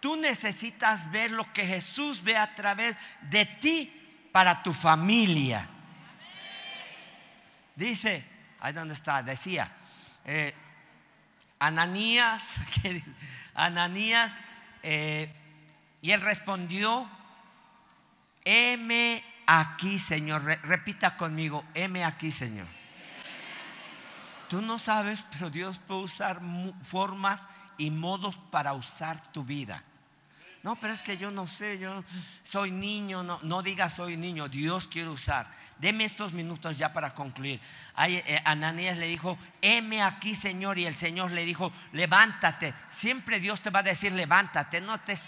[0.01, 4.04] tú necesitas ver lo que Jesús ve a través de ti
[4.35, 5.65] para tu familia.
[7.77, 8.29] Dice,
[8.59, 9.71] ahí donde está, decía,
[10.25, 10.53] eh,
[11.61, 12.43] Ananías,
[13.55, 14.33] Ananías,
[14.83, 15.33] eh,
[16.03, 17.09] y él respondió,
[18.45, 20.43] heme aquí, Señor.
[20.65, 22.67] repita conmigo, heme aquí, Señor.
[24.49, 26.41] Tú no sabes, pero Dios puede usar
[26.83, 29.85] formas y modos para usar tu vida.
[30.65, 32.03] No, pero es que yo no sé, yo
[32.43, 35.47] soy niño, no, no digas soy niño, Dios quiere usar.
[35.79, 37.61] Deme estos minutos ya para concluir.
[38.09, 42.73] Eh, Ananías le dijo, heme aquí Señor, y el Señor le dijo, levántate.
[42.89, 44.81] Siempre Dios te va a decir, levántate.
[44.81, 45.19] No te,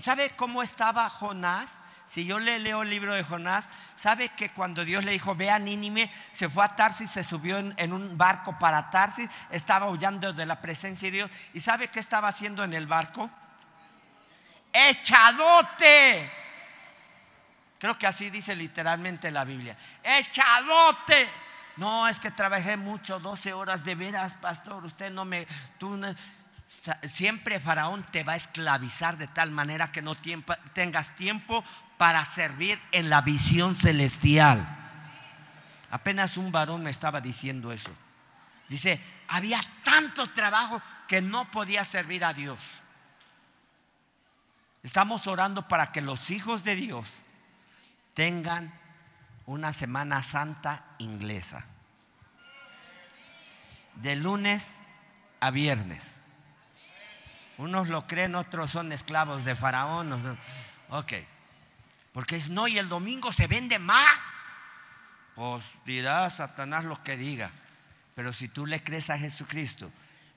[0.00, 1.80] ¿Sabe cómo estaba Jonás?
[2.06, 5.50] Si yo le leo el libro de Jonás, sabe que cuando Dios le dijo, ve
[5.50, 10.32] a Nínime, se fue a Tarsis, se subió en, un barco para Tarsis, estaba huyendo
[10.32, 11.30] de la presencia de Dios.
[11.52, 13.28] ¿Y sabe qué estaba haciendo en el barco?
[14.72, 16.32] Echadote.
[17.78, 19.76] Creo que así dice literalmente la Biblia.
[20.02, 21.28] Echadote.
[21.76, 24.84] No, es que trabajé mucho, 12 horas de veras, pastor.
[24.84, 25.46] Usted no me...
[25.78, 26.00] Tú
[27.04, 30.16] siempre Faraón te va a esclavizar de tal manera que no
[30.74, 31.64] tengas tiempo
[31.96, 34.76] para servir en la visión celestial.
[35.90, 37.90] Apenas un varón me estaba diciendo eso.
[38.68, 42.58] Dice, había tanto trabajo que no podía servir a Dios.
[44.82, 47.18] Estamos orando para que los hijos de Dios
[48.14, 48.72] tengan
[49.46, 51.64] una Semana Santa inglesa.
[53.96, 54.80] De lunes
[55.40, 56.20] a viernes.
[57.56, 60.38] Unos lo creen, otros son esclavos de Faraón.
[60.90, 61.12] Ok.
[62.12, 64.08] Porque es no, y el domingo se vende más.
[65.34, 67.50] Pues dirá Satanás lo que diga.
[68.14, 69.90] Pero si tú le crees a Jesucristo,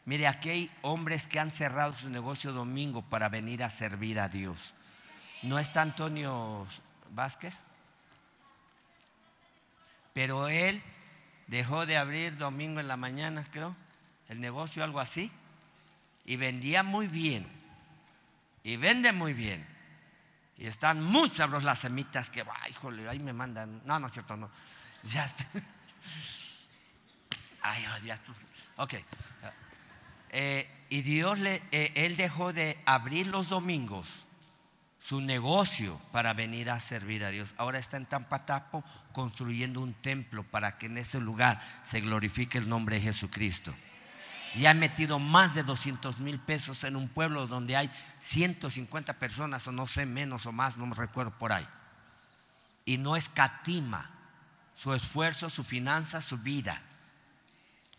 [0.06, 4.30] Mire, aquí hay hombres que han cerrado su negocio domingo para venir a servir a
[4.30, 4.74] Dios.
[5.44, 6.68] ¿No está Antonio
[7.12, 7.60] Vázquez?
[10.14, 10.82] Pero él
[11.48, 13.76] dejó de abrir domingo en la mañana, creo,
[14.30, 15.32] el negocio, algo así,
[16.26, 17.48] y vendía muy bien.
[18.64, 19.66] Y vende muy bien.
[20.58, 21.32] Y están muy
[21.64, 23.82] las semitas que, ay, híjole, ahí me mandan.
[23.86, 24.50] No, no es cierto, no.
[25.04, 25.46] Ya está.
[27.62, 28.20] Ay, ya.
[28.78, 28.94] Ok.
[30.32, 34.28] Eh, y Dios le, eh, él dejó de abrir los domingos
[35.02, 37.56] su negocio para venir a servir a Dios.
[37.58, 42.70] Ahora está en Tampatapo construyendo un templo para que en ese lugar se glorifique el
[42.70, 43.74] nombre de Jesucristo.
[44.54, 49.66] Y ha metido más de 200 mil pesos en un pueblo donde hay 150 personas
[49.66, 51.68] o no sé menos o más, no me recuerdo por ahí.
[52.86, 54.12] Y no escatima
[54.76, 56.80] su esfuerzo, su finanza, su vida,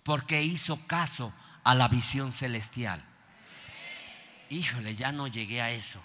[0.04, 1.32] porque hizo caso
[1.64, 3.04] a la visión celestial.
[4.50, 6.02] Híjole, ya no llegué a eso.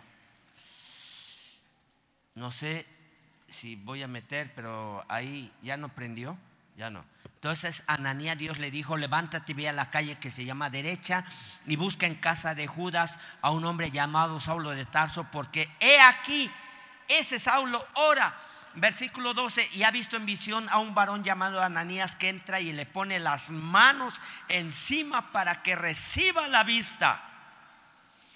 [2.36, 2.86] No sé
[3.48, 6.38] si voy a meter, pero ahí ya no prendió,
[6.78, 7.04] ya no.
[7.36, 11.24] Entonces Ananía Dios le dijo, levántate y ve a la calle que se llama derecha
[11.66, 16.00] y busca en casa de Judas a un hombre llamado Saulo de Tarso, porque he
[16.00, 16.50] aquí,
[17.08, 18.36] ese Saulo ora
[18.76, 22.74] versículo 12, y ha visto en visión a un varón llamado Ananías que entra y
[22.74, 27.24] le pone las manos encima para que reciba la vista.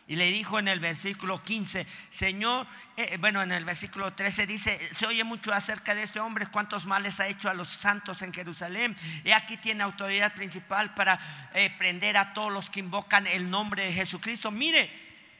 [0.07, 2.67] Y le dijo en el versículo 15, Señor,
[2.97, 6.85] eh, bueno, en el versículo 13 dice, se oye mucho acerca de este hombre, cuántos
[6.85, 8.93] males ha hecho a los santos en Jerusalén.
[9.23, 11.17] Y aquí tiene autoridad principal para
[11.53, 14.51] eh, prender a todos los que invocan el nombre de Jesucristo.
[14.51, 14.91] Mire,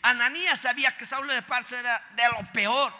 [0.03, 2.93] Ananías sabía que Saulo de Parse era de lo peor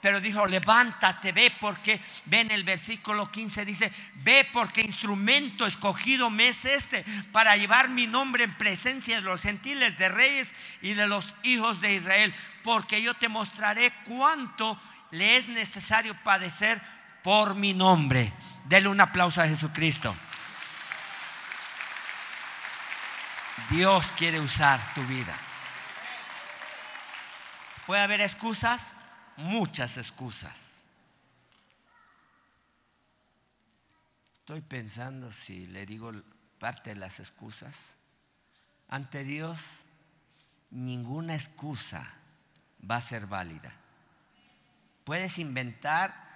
[0.00, 6.30] pero dijo, levántate, ve porque, ve en el versículo 15, dice, ve porque instrumento escogido
[6.30, 10.94] me es este para llevar mi nombre en presencia de los gentiles, de reyes y
[10.94, 12.32] de los hijos de Israel,
[12.62, 14.78] porque yo te mostraré cuánto
[15.10, 16.80] le es necesario padecer
[17.24, 18.32] por mi nombre.
[18.66, 20.14] Dele un aplauso a Jesucristo.
[23.70, 25.34] Dios quiere usar tu vida.
[27.86, 28.94] ¿Puede haber excusas?
[29.38, 30.82] Muchas excusas.
[34.34, 36.12] Estoy pensando si le digo
[36.58, 37.94] parte de las excusas.
[38.88, 39.60] Ante Dios,
[40.70, 42.14] ninguna excusa
[42.88, 43.72] va a ser válida.
[45.04, 46.26] Puedes inventar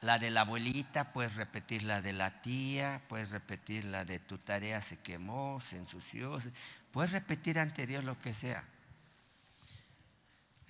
[0.00, 4.38] la de la abuelita, puedes repetir la de la tía, puedes repetir la de tu
[4.38, 6.38] tarea se quemó, se ensució,
[6.92, 8.64] puedes repetir ante Dios lo que sea.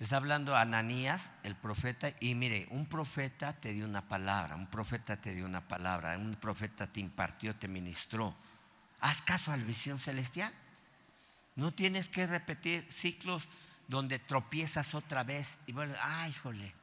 [0.01, 5.15] Está hablando Ananías, el profeta, y mire, un profeta te dio una palabra, un profeta
[5.15, 8.33] te dio una palabra, un profeta te impartió, te ministró.
[8.99, 10.51] Haz caso a la visión celestial.
[11.55, 13.47] No tienes que repetir ciclos
[13.87, 16.73] donde tropiezas otra vez y bueno, ay, jole.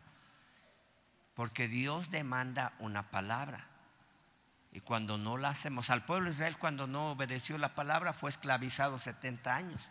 [1.34, 3.66] Porque Dios demanda una palabra.
[4.70, 8.30] Y cuando no la hacemos, al pueblo de Israel cuando no obedeció la palabra fue
[8.30, 9.88] esclavizado 70 años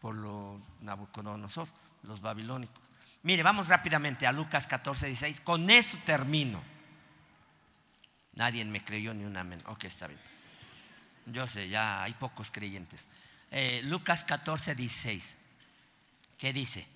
[0.00, 1.68] por los Nabucodonosor
[2.02, 2.82] los babilónicos.
[3.22, 5.40] Mire, vamos rápidamente a Lucas 14, 16.
[5.40, 6.62] Con eso termino.
[8.34, 9.62] Nadie me creyó ni una amén.
[9.66, 10.20] Ok, está bien.
[11.26, 13.06] Yo sé, ya hay pocos creyentes.
[13.50, 15.36] Eh, Lucas 14, 16.
[16.38, 16.86] ¿Qué dice?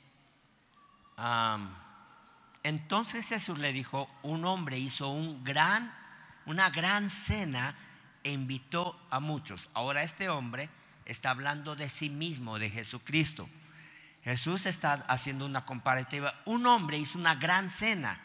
[2.64, 5.94] entonces Jesús le dijo, un hombre hizo un gran,
[6.44, 7.76] una gran cena
[8.24, 9.68] e invitó a muchos.
[9.74, 10.68] Ahora este hombre
[11.05, 13.48] está hablando de sí mismo, de Jesucristo.
[14.24, 16.34] Jesús está haciendo una comparativa.
[16.46, 18.18] Un hombre hizo una gran cena.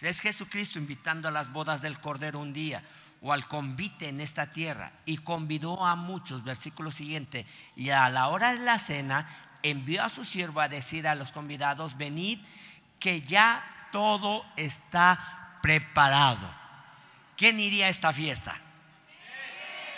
[0.00, 2.82] Es Jesucristo invitando a las bodas del Cordero un día
[3.20, 8.28] o al convite en esta tierra y convidó a muchos, versículo siguiente, y a la
[8.28, 9.26] hora de la cena
[9.62, 12.38] envió a su siervo a decir a los convidados, venid
[13.00, 16.52] que ya todo está preparado.
[17.36, 18.54] ¿Quién iría a esta fiesta?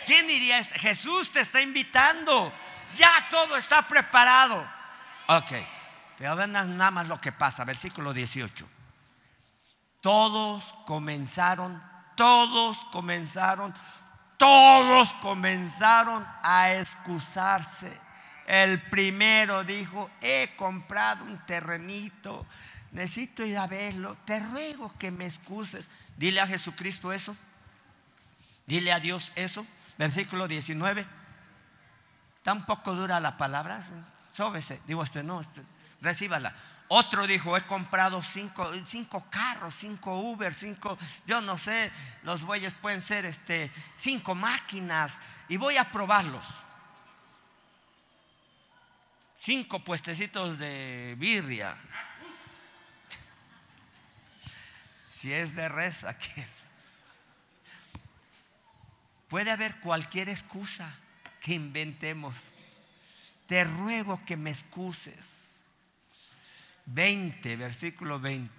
[0.07, 0.57] ¿Quién iría?
[0.57, 0.79] A esta?
[0.79, 2.53] Jesús te está invitando.
[2.97, 4.76] Ya todo está preparado.
[5.29, 5.53] Ok,
[6.19, 8.67] pero vean nada más lo que pasa, versículo 18.
[10.01, 11.83] Todos comenzaron,
[12.17, 13.75] todos comenzaron,
[14.37, 17.93] todos comenzaron a excusarse.
[18.47, 22.47] El primero dijo, he comprado un terrenito,
[22.93, 25.91] necesito ir a verlo, te ruego que me excuses.
[26.17, 27.37] Dile a Jesucristo eso,
[28.67, 29.67] dile a Dios eso.
[29.99, 31.07] Versículo 19.
[32.43, 33.81] Tampoco dura la palabra,
[34.37, 34.81] sóbese.
[34.87, 35.63] Digo, este no, este,
[36.03, 36.55] recíbala.
[36.89, 41.91] Otro dijo, he comprado cinco, cinco, carros, cinco Uber, cinco, yo no sé,
[42.23, 46.47] los bueyes pueden ser este, cinco máquinas y voy a probarlos.
[49.41, 51.77] Cinco puestecitos de birria.
[55.13, 56.45] Si es de res, aquí.
[59.29, 60.89] Puede haber cualquier excusa
[61.41, 62.51] que inventemos
[63.47, 65.65] te ruego que me excuses.
[66.87, 68.53] 20, versículo 20.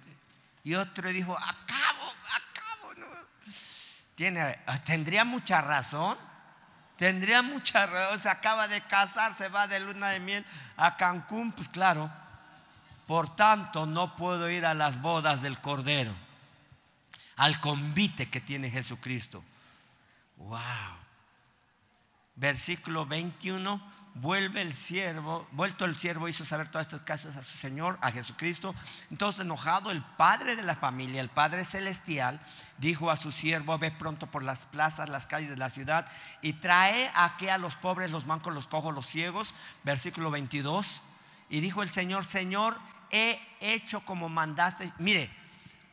[0.64, 2.94] Y otro dijo, acabo, acabo.
[4.14, 6.16] Tiene, tendría mucha razón.
[6.96, 8.18] Tendría mucha razón.
[8.18, 10.44] Se acaba de casar, se va de luna de miel
[10.76, 11.52] a Cancún.
[11.52, 12.10] Pues claro.
[13.06, 16.12] Por tanto, no puedo ir a las bodas del Cordero.
[17.36, 19.42] Al convite que tiene Jesucristo.
[20.36, 20.58] Wow.
[22.34, 27.56] Versículo 21 vuelve el siervo, vuelto el siervo hizo saber todas estas cosas a su
[27.56, 28.74] Señor, a Jesucristo.
[29.10, 32.40] Entonces enojado el padre de la familia, el Padre celestial,
[32.78, 36.06] dijo a su siervo, ve pronto por las plazas, las calles de la ciudad
[36.42, 39.54] y trae aquí a los pobres, los mancos, los cojos, los ciegos.
[39.84, 41.02] Versículo 22.
[41.50, 42.76] Y dijo el Señor, Señor,
[43.10, 44.92] he hecho como mandaste.
[44.98, 45.30] Mire,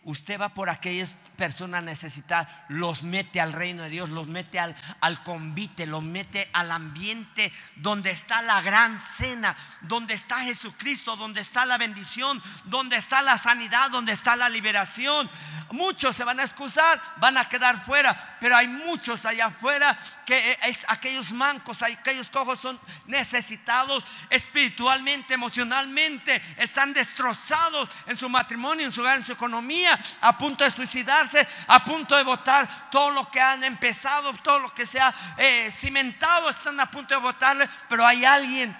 [0.05, 4.75] Usted va por aquellas personas necesitadas, los mete al reino de Dios, los mete al,
[5.01, 11.41] al convite, los mete al ambiente donde está la gran cena, donde está Jesucristo, donde
[11.41, 15.27] está la bendición, donde está la sanidad, donde está la liberación.
[15.71, 20.51] Muchos se van a excusar, van a quedar fuera, pero hay muchos allá afuera que
[20.51, 28.85] eh, es, aquellos mancos, aquellos cojos son necesitados espiritualmente, emocionalmente, están destrozados en su matrimonio,
[28.85, 33.11] en su hogar, en su economía a punto de suicidarse, a punto de votar todo
[33.11, 37.21] lo que han empezado, todo lo que se ha eh, cimentado, están a punto de
[37.21, 38.75] votarle, pero hay alguien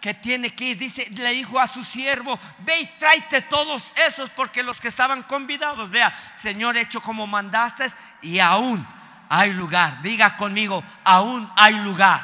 [0.00, 4.28] que tiene que ir, dice, le dijo a su siervo, ve y tráete todos esos,
[4.28, 7.90] porque los que estaban convidados, vea, Señor, hecho como mandaste,
[8.20, 8.86] y aún
[9.30, 10.02] hay lugar.
[10.02, 12.20] Diga conmigo, aún hay lugar.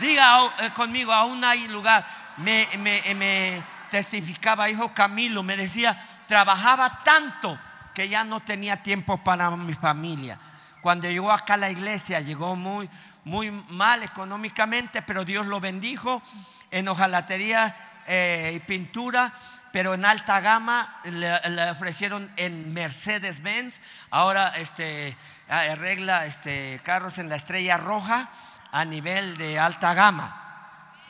[0.00, 2.06] Diga eh, conmigo, aún hay lugar.
[2.36, 7.58] Me, testificaba, hijo Camilo, me decía, trabajaba tanto
[7.94, 10.38] que ya no tenía tiempo para mi familia.
[10.82, 12.90] Cuando llegó acá a la iglesia, llegó muy,
[13.24, 16.22] muy mal económicamente, pero Dios lo bendijo
[16.70, 17.74] en hojalatería
[18.06, 19.32] eh, y pintura,
[19.72, 23.80] pero en alta gama le, ofrecieron en Mercedes Benz.
[24.10, 25.16] Ahora este,
[25.48, 28.28] arregla este, carros en la estrella roja
[28.72, 30.40] a nivel de alta gama.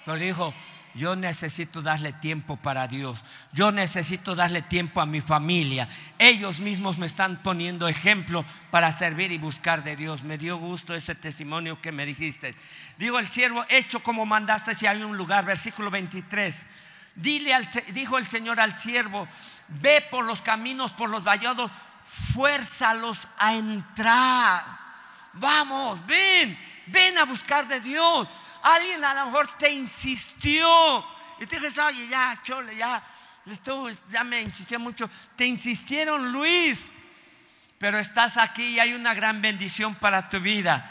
[0.06, 0.54] Lo dijo,
[0.94, 3.24] yo necesito darle tiempo para Dios.
[3.52, 5.88] Yo necesito darle tiempo a mi familia.
[6.18, 10.22] Ellos mismos me están poniendo ejemplo para servir y buscar de Dios.
[10.22, 12.54] Me dio gusto ese testimonio que me dijiste.
[12.96, 15.44] Digo, el siervo hecho como mandaste si hay un lugar.
[15.44, 16.66] Versículo 23.
[17.16, 19.28] Dile al, dijo el Señor al siervo,
[19.68, 21.70] ve por los caminos, por los vallados,
[22.34, 24.64] fuérzalos a entrar.
[25.34, 28.28] Vamos, ven, ven a buscar de Dios.
[28.64, 30.66] Alguien a lo mejor te insistió.
[31.38, 33.02] Y te dices, oye, ya, chole, ya,
[34.10, 35.08] ya me insistió mucho.
[35.36, 36.86] Te insistieron, Luis.
[37.78, 40.90] Pero estás aquí y hay una gran bendición para tu vida.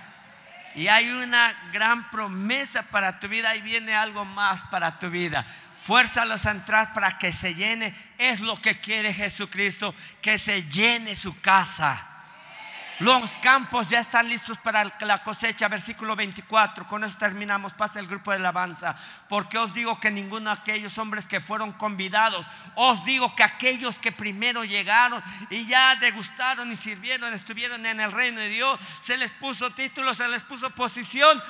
[0.75, 5.43] Y hay una gran promesa para tu vida y viene algo más para tu vida.
[5.81, 7.95] Fuérzalos a entrar para que se llene.
[8.19, 12.12] Es lo que quiere Jesucristo, que se llene su casa.
[12.99, 16.85] Los campos ya están listos para la cosecha, versículo 24.
[16.85, 17.73] Con eso terminamos.
[17.73, 18.95] Pasa el grupo de alabanza.
[19.27, 23.97] Porque os digo que ninguno de aquellos hombres que fueron convidados, os digo que aquellos
[23.97, 29.17] que primero llegaron y ya degustaron y sirvieron, estuvieron en el reino de Dios, se
[29.17, 31.41] les puso título, se les puso posición,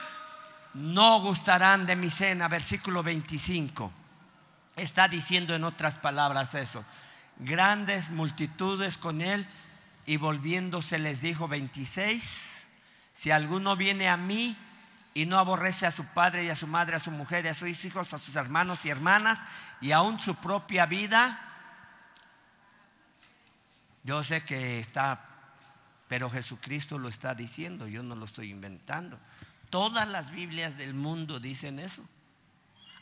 [0.76, 2.48] no gustarán de mi cena.
[2.48, 3.92] Versículo 25.
[4.78, 6.86] Está diciendo en otras palabras eso.
[7.38, 9.46] Grandes multitudes con él
[10.06, 12.68] y volviéndose les dijo 26,
[13.14, 14.58] si alguno viene a mí
[15.14, 17.54] y no aborrece a su padre y a su madre, a su mujer y a
[17.54, 19.44] sus hijos, a sus hermanos y hermanas
[19.80, 21.40] y aún su propia vida,
[24.04, 25.22] yo sé que está,
[26.08, 29.18] pero Jesucristo lo está diciendo, yo no lo estoy inventando.
[29.70, 32.04] Todas las Biblias del mundo dicen eso.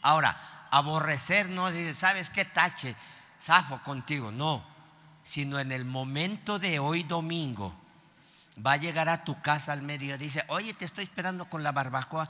[0.04, 0.40] Ahora,
[0.72, 2.96] aborrecer no dice, ¿sabes qué tache?
[3.40, 4.71] Zafo contigo, no.
[5.24, 7.76] Sino en el momento de hoy domingo,
[8.66, 11.72] va a llegar a tu casa al medio, dice, oye, te estoy esperando con la
[11.72, 12.30] barbacoa.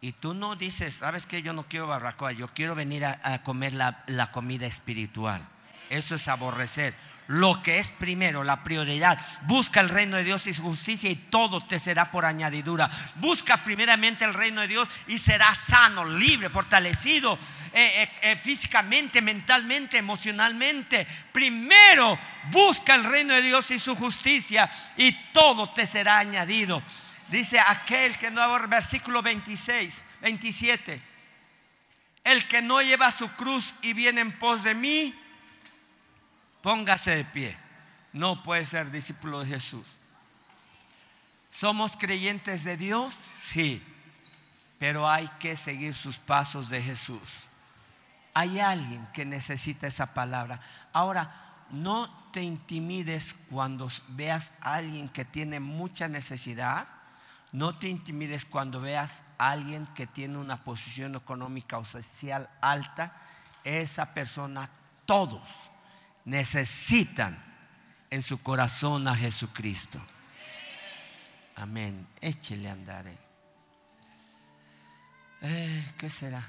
[0.00, 1.42] Y tú no dices, ¿sabes qué?
[1.42, 5.46] Yo no quiero barbacoa, yo quiero venir a, comer la, la comida espiritual.
[5.90, 6.94] Eso es aborrecer
[7.28, 9.18] lo que es primero, la prioridad.
[9.42, 12.90] Busca el reino de Dios y su justicia y todo te será por añadidura.
[13.16, 17.38] Busca primeramente el reino de Dios y serás sano, libre, fortalecido
[17.74, 21.06] eh, eh, eh, físicamente, mentalmente, emocionalmente.
[21.32, 22.18] Primero
[22.50, 26.82] busca el reino de Dios y su justicia y todo te será añadido.
[27.28, 31.00] Dice aquel que no, versículo 26, 27.
[32.24, 35.14] El que no lleva su cruz y viene en pos de mí,
[36.62, 37.56] Póngase de pie.
[38.12, 39.96] No puede ser discípulo de Jesús.
[41.50, 43.12] ¿Somos creyentes de Dios?
[43.14, 43.82] Sí.
[44.78, 47.46] Pero hay que seguir sus pasos de Jesús.
[48.34, 50.60] Hay alguien que necesita esa palabra.
[50.92, 56.86] Ahora, no te intimides cuando veas a alguien que tiene mucha necesidad.
[57.50, 63.14] No te intimides cuando veas a alguien que tiene una posición económica o social alta.
[63.64, 64.70] Esa persona,
[65.06, 65.71] todos
[66.24, 67.36] necesitan
[68.10, 70.00] en su corazón a Jesucristo.
[71.56, 72.06] Amén.
[72.20, 73.06] Échele a andar.
[73.06, 73.18] Eh.
[75.42, 76.44] eh, ¿Qué será?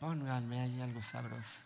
[0.00, 1.60] Pónganme ahí algo sabroso.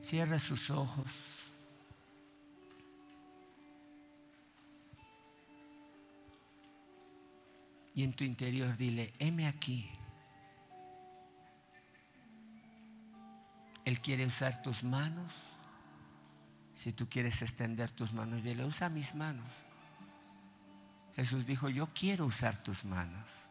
[0.00, 1.50] Cierre sus ojos.
[7.94, 9.90] Y en tu interior dile, heme aquí.
[13.90, 15.56] Él quiere usar tus manos.
[16.74, 19.48] Si tú quieres extender tus manos, dile, usa mis manos.
[21.16, 23.48] Jesús dijo, yo quiero usar tus manos.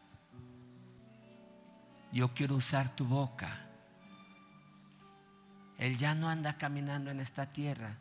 [2.10, 3.66] Yo quiero usar tu boca.
[5.76, 7.94] Él ya no anda caminando en esta tierra.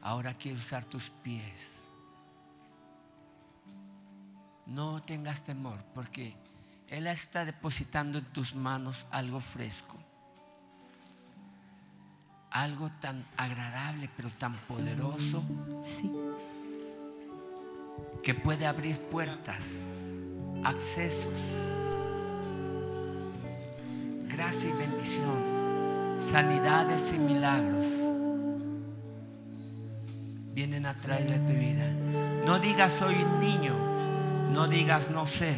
[0.00, 1.82] Ahora quiere usar tus pies.
[4.64, 6.34] No tengas temor porque
[6.88, 10.01] Él está depositando en tus manos algo fresco
[12.52, 15.42] algo tan agradable, pero tan poderoso.
[18.22, 20.06] Que puede abrir puertas,
[20.62, 21.32] accesos,
[24.28, 27.86] gracia y bendición, sanidades y milagros.
[30.54, 31.84] Vienen a través de tu vida.
[32.46, 33.74] No digas soy un niño,
[34.52, 35.56] no digas no sé,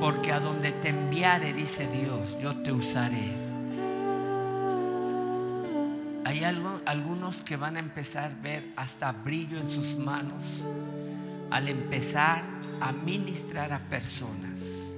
[0.00, 3.41] porque a donde te enviare, dice Dios, yo te usaré.
[6.32, 10.64] Hay algunos que van a empezar a ver hasta brillo en sus manos
[11.50, 12.42] al empezar
[12.80, 14.94] a ministrar a personas.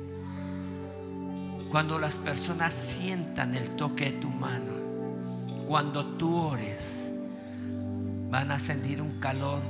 [1.72, 4.74] Cuando las personas sientan el toque de tu mano,
[5.66, 7.10] cuando tú ores,
[8.30, 9.60] van a sentir un calor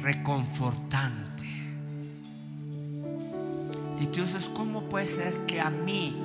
[0.00, 1.44] reconfortante.
[4.00, 6.22] Y tú dices, ¿cómo puede ser que a mí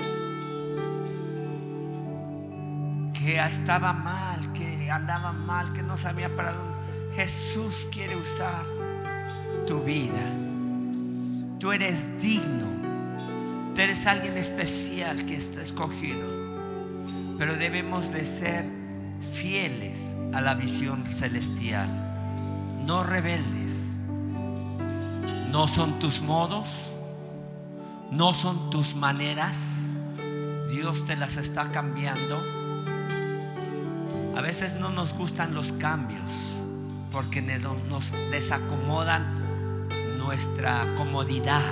[3.28, 6.78] que estaba mal, que andaba mal, que no sabía para dónde.
[7.14, 8.64] Jesús quiere usar
[9.68, 10.24] tu vida.
[11.60, 12.68] Tú eres digno
[13.76, 16.26] Tú eres alguien especial que está escogido.
[17.38, 18.66] Pero debemos de ser
[19.34, 21.90] fieles a la visión celestial.
[22.86, 23.98] No rebeldes.
[25.52, 26.94] No son tus modos.
[28.10, 29.92] No son tus maneras.
[30.72, 32.57] Dios te las está cambiando.
[34.38, 36.58] A veces no nos gustan los cambios
[37.12, 39.24] porque nos desacomodan
[40.20, 41.64] nuestra comodidad.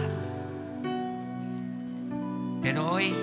[2.64, 3.14] Pero hoy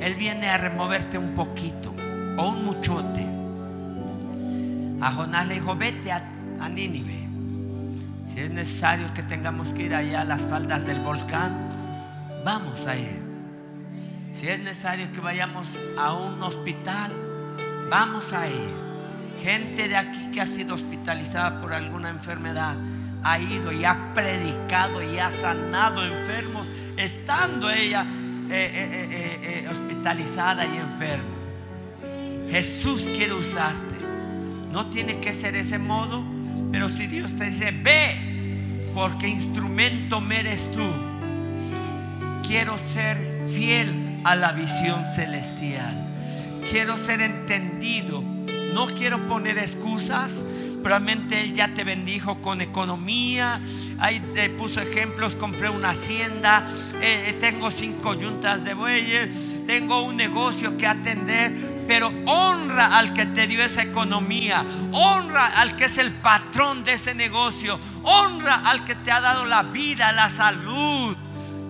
[0.00, 1.94] Él viene a removerte un poquito
[2.36, 3.24] o un muchote.
[5.00, 6.28] A Jonás le dijo, vete a,
[6.58, 7.28] a Nínive.
[8.26, 11.52] Si es necesario que tengamos que ir allá a las faldas del volcán,
[12.44, 13.22] vamos a ir.
[14.32, 17.29] Si es necesario que vayamos a un hospital,
[17.90, 18.70] vamos a ir.
[19.42, 22.76] Gente de aquí que ha sido hospitalizada por alguna enfermedad
[23.22, 28.06] ha ido y ha predicado y ha sanado enfermos estando ella
[28.50, 31.24] eh, eh, eh, hospitalizada y enferma.
[32.50, 33.96] Jesús quiere usarte.
[34.72, 36.24] No tiene que ser ese modo,
[36.70, 40.86] pero si Dios te dice, ve, porque instrumento me eres tú.
[42.46, 43.16] Quiero ser
[43.48, 46.09] fiel a la visión celestial.
[46.70, 48.22] Quiero ser entendido
[48.72, 50.44] no quiero poner excusas.
[50.82, 53.60] Probablemente Él ya te bendijo con economía.
[53.98, 55.34] Ahí te puso ejemplos.
[55.34, 56.66] Compré una hacienda.
[57.00, 59.66] Eh, eh, tengo cinco yuntas de bueyes.
[59.66, 61.52] Tengo un negocio que atender.
[61.86, 64.64] Pero honra al que te dio esa economía.
[64.92, 67.78] Honra al que es el patrón de ese negocio.
[68.04, 71.16] Honra al que te ha dado la vida, la salud.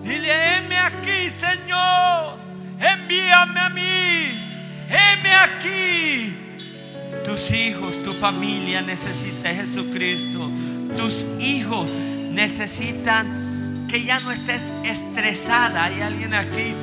[0.03, 2.37] Dile, heme aquí, Señor.
[2.79, 4.50] Envíame a mí.
[4.91, 6.35] Heme aquí.
[7.25, 10.49] Tus hijos, tu familia necesita a Jesucristo.
[10.95, 11.89] Tus hijos
[12.31, 15.85] necesitan que ya no estés estresada.
[15.85, 16.73] Hay alguien aquí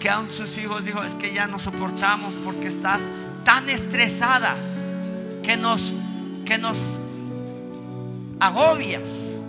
[0.00, 3.02] que aún sus hijos dijo, es que ya no soportamos porque estás
[3.44, 4.56] tan estresada
[5.42, 5.94] que nos
[6.44, 6.78] que nos
[8.40, 9.42] agobias.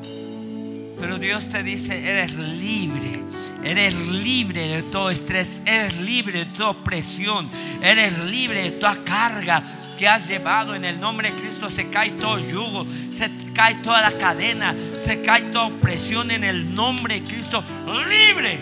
[0.99, 3.21] Pero Dios te dice, eres libre.
[3.65, 7.49] Eres libre de todo estrés, eres libre de toda presión,
[7.81, 9.63] eres libre de toda carga,
[9.97, 11.71] que has llevado en el nombre de Cristo.
[11.71, 16.75] Se cae todo yugo, se cae toda la cadena, se cae toda opresión en el
[16.75, 17.63] nombre de Cristo.
[18.07, 18.59] Libre,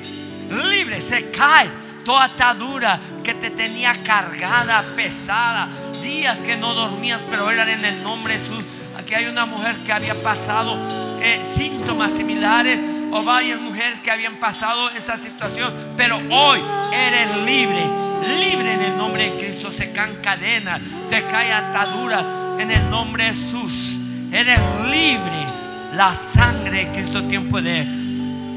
[0.69, 1.69] libre, se cae
[2.05, 5.67] toda atadura que te tenía cargada, pesada.
[6.01, 8.63] Días que no dormías, pero eran en el nombre de Jesús.
[8.97, 10.77] Aquí hay una mujer que había pasado
[11.21, 16.59] eh, síntomas similares o varias mujeres que habían pasado esa situación, pero hoy
[16.91, 19.71] eres libre libre en el nombre de Cristo.
[19.71, 20.79] Se caen cadenas,
[21.09, 22.25] te cae atadura
[22.59, 23.99] en el nombre de Jesús.
[24.31, 24.59] Eres
[24.89, 25.45] libre.
[25.93, 27.85] La sangre de Cristo tiempo de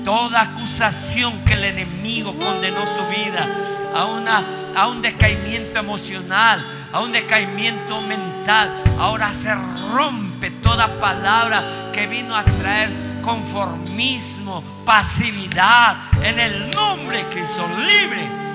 [0.04, 3.46] toda acusación que el enemigo condenó tu vida
[3.94, 4.42] a, una,
[4.74, 6.64] a un decaimiento emocional,
[6.94, 8.70] a un decaimiento mental.
[8.98, 9.54] Ahora se
[9.92, 11.62] rompe toda palabra
[11.92, 12.90] que vino a traer
[13.26, 18.46] conformismo, pasividad, en el nombre de Cristo, libre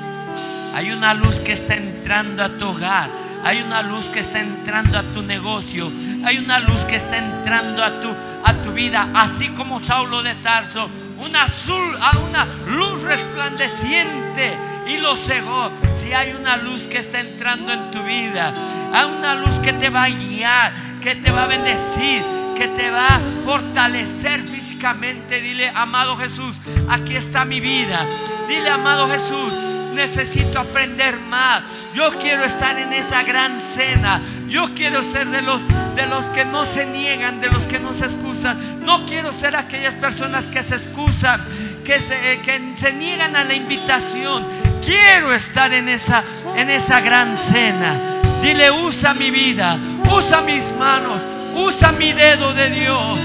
[0.73, 3.09] hay una luz que está entrando a tu hogar.
[3.43, 5.91] Hay una luz que está entrando a tu negocio.
[6.23, 8.07] Hay una luz que está entrando a tu,
[8.43, 9.09] a tu vida.
[9.13, 10.89] Así como Saulo de Tarso.
[11.25, 11.97] Una, azul,
[12.29, 14.53] una luz resplandeciente
[14.87, 15.71] y lo cegó.
[15.97, 18.53] Si hay una luz que está entrando en tu vida,
[18.93, 22.23] hay una luz que te va a guiar, que te va a bendecir,
[22.55, 25.41] que te va a fortalecer físicamente.
[25.41, 26.57] Dile, amado Jesús,
[26.89, 28.07] aquí está mi vida.
[28.47, 29.53] Dile, amado Jesús,
[29.93, 31.63] necesito aprender más.
[31.93, 34.21] Yo quiero estar en esa gran cena.
[34.47, 35.61] Yo quiero ser de los
[35.95, 38.57] de los que no se niegan, de los que no se excusan.
[38.85, 41.45] No quiero ser aquellas personas que se excusan,
[41.83, 44.45] que se, que se niegan a la invitación.
[44.83, 46.23] Quiero estar en esa
[46.55, 47.99] en esa gran cena.
[48.41, 49.77] Dile, usa mi vida,
[50.11, 51.21] usa mis manos,
[51.55, 53.19] usa mi dedo de Dios.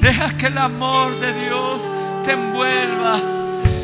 [0.00, 1.82] Deja que el amor de Dios
[2.24, 3.18] te envuelva.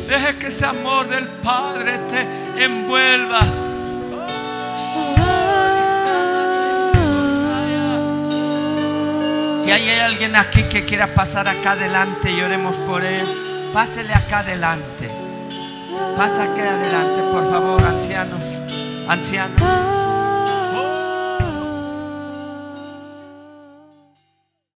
[0.07, 3.41] Deje que ese amor del Padre te envuelva.
[9.57, 13.25] Si hay alguien aquí que quiera pasar acá adelante y oremos por él,
[13.73, 15.09] pásele acá adelante.
[16.17, 18.59] Pasa acá adelante, por favor, ancianos,
[19.07, 20.12] ancianos.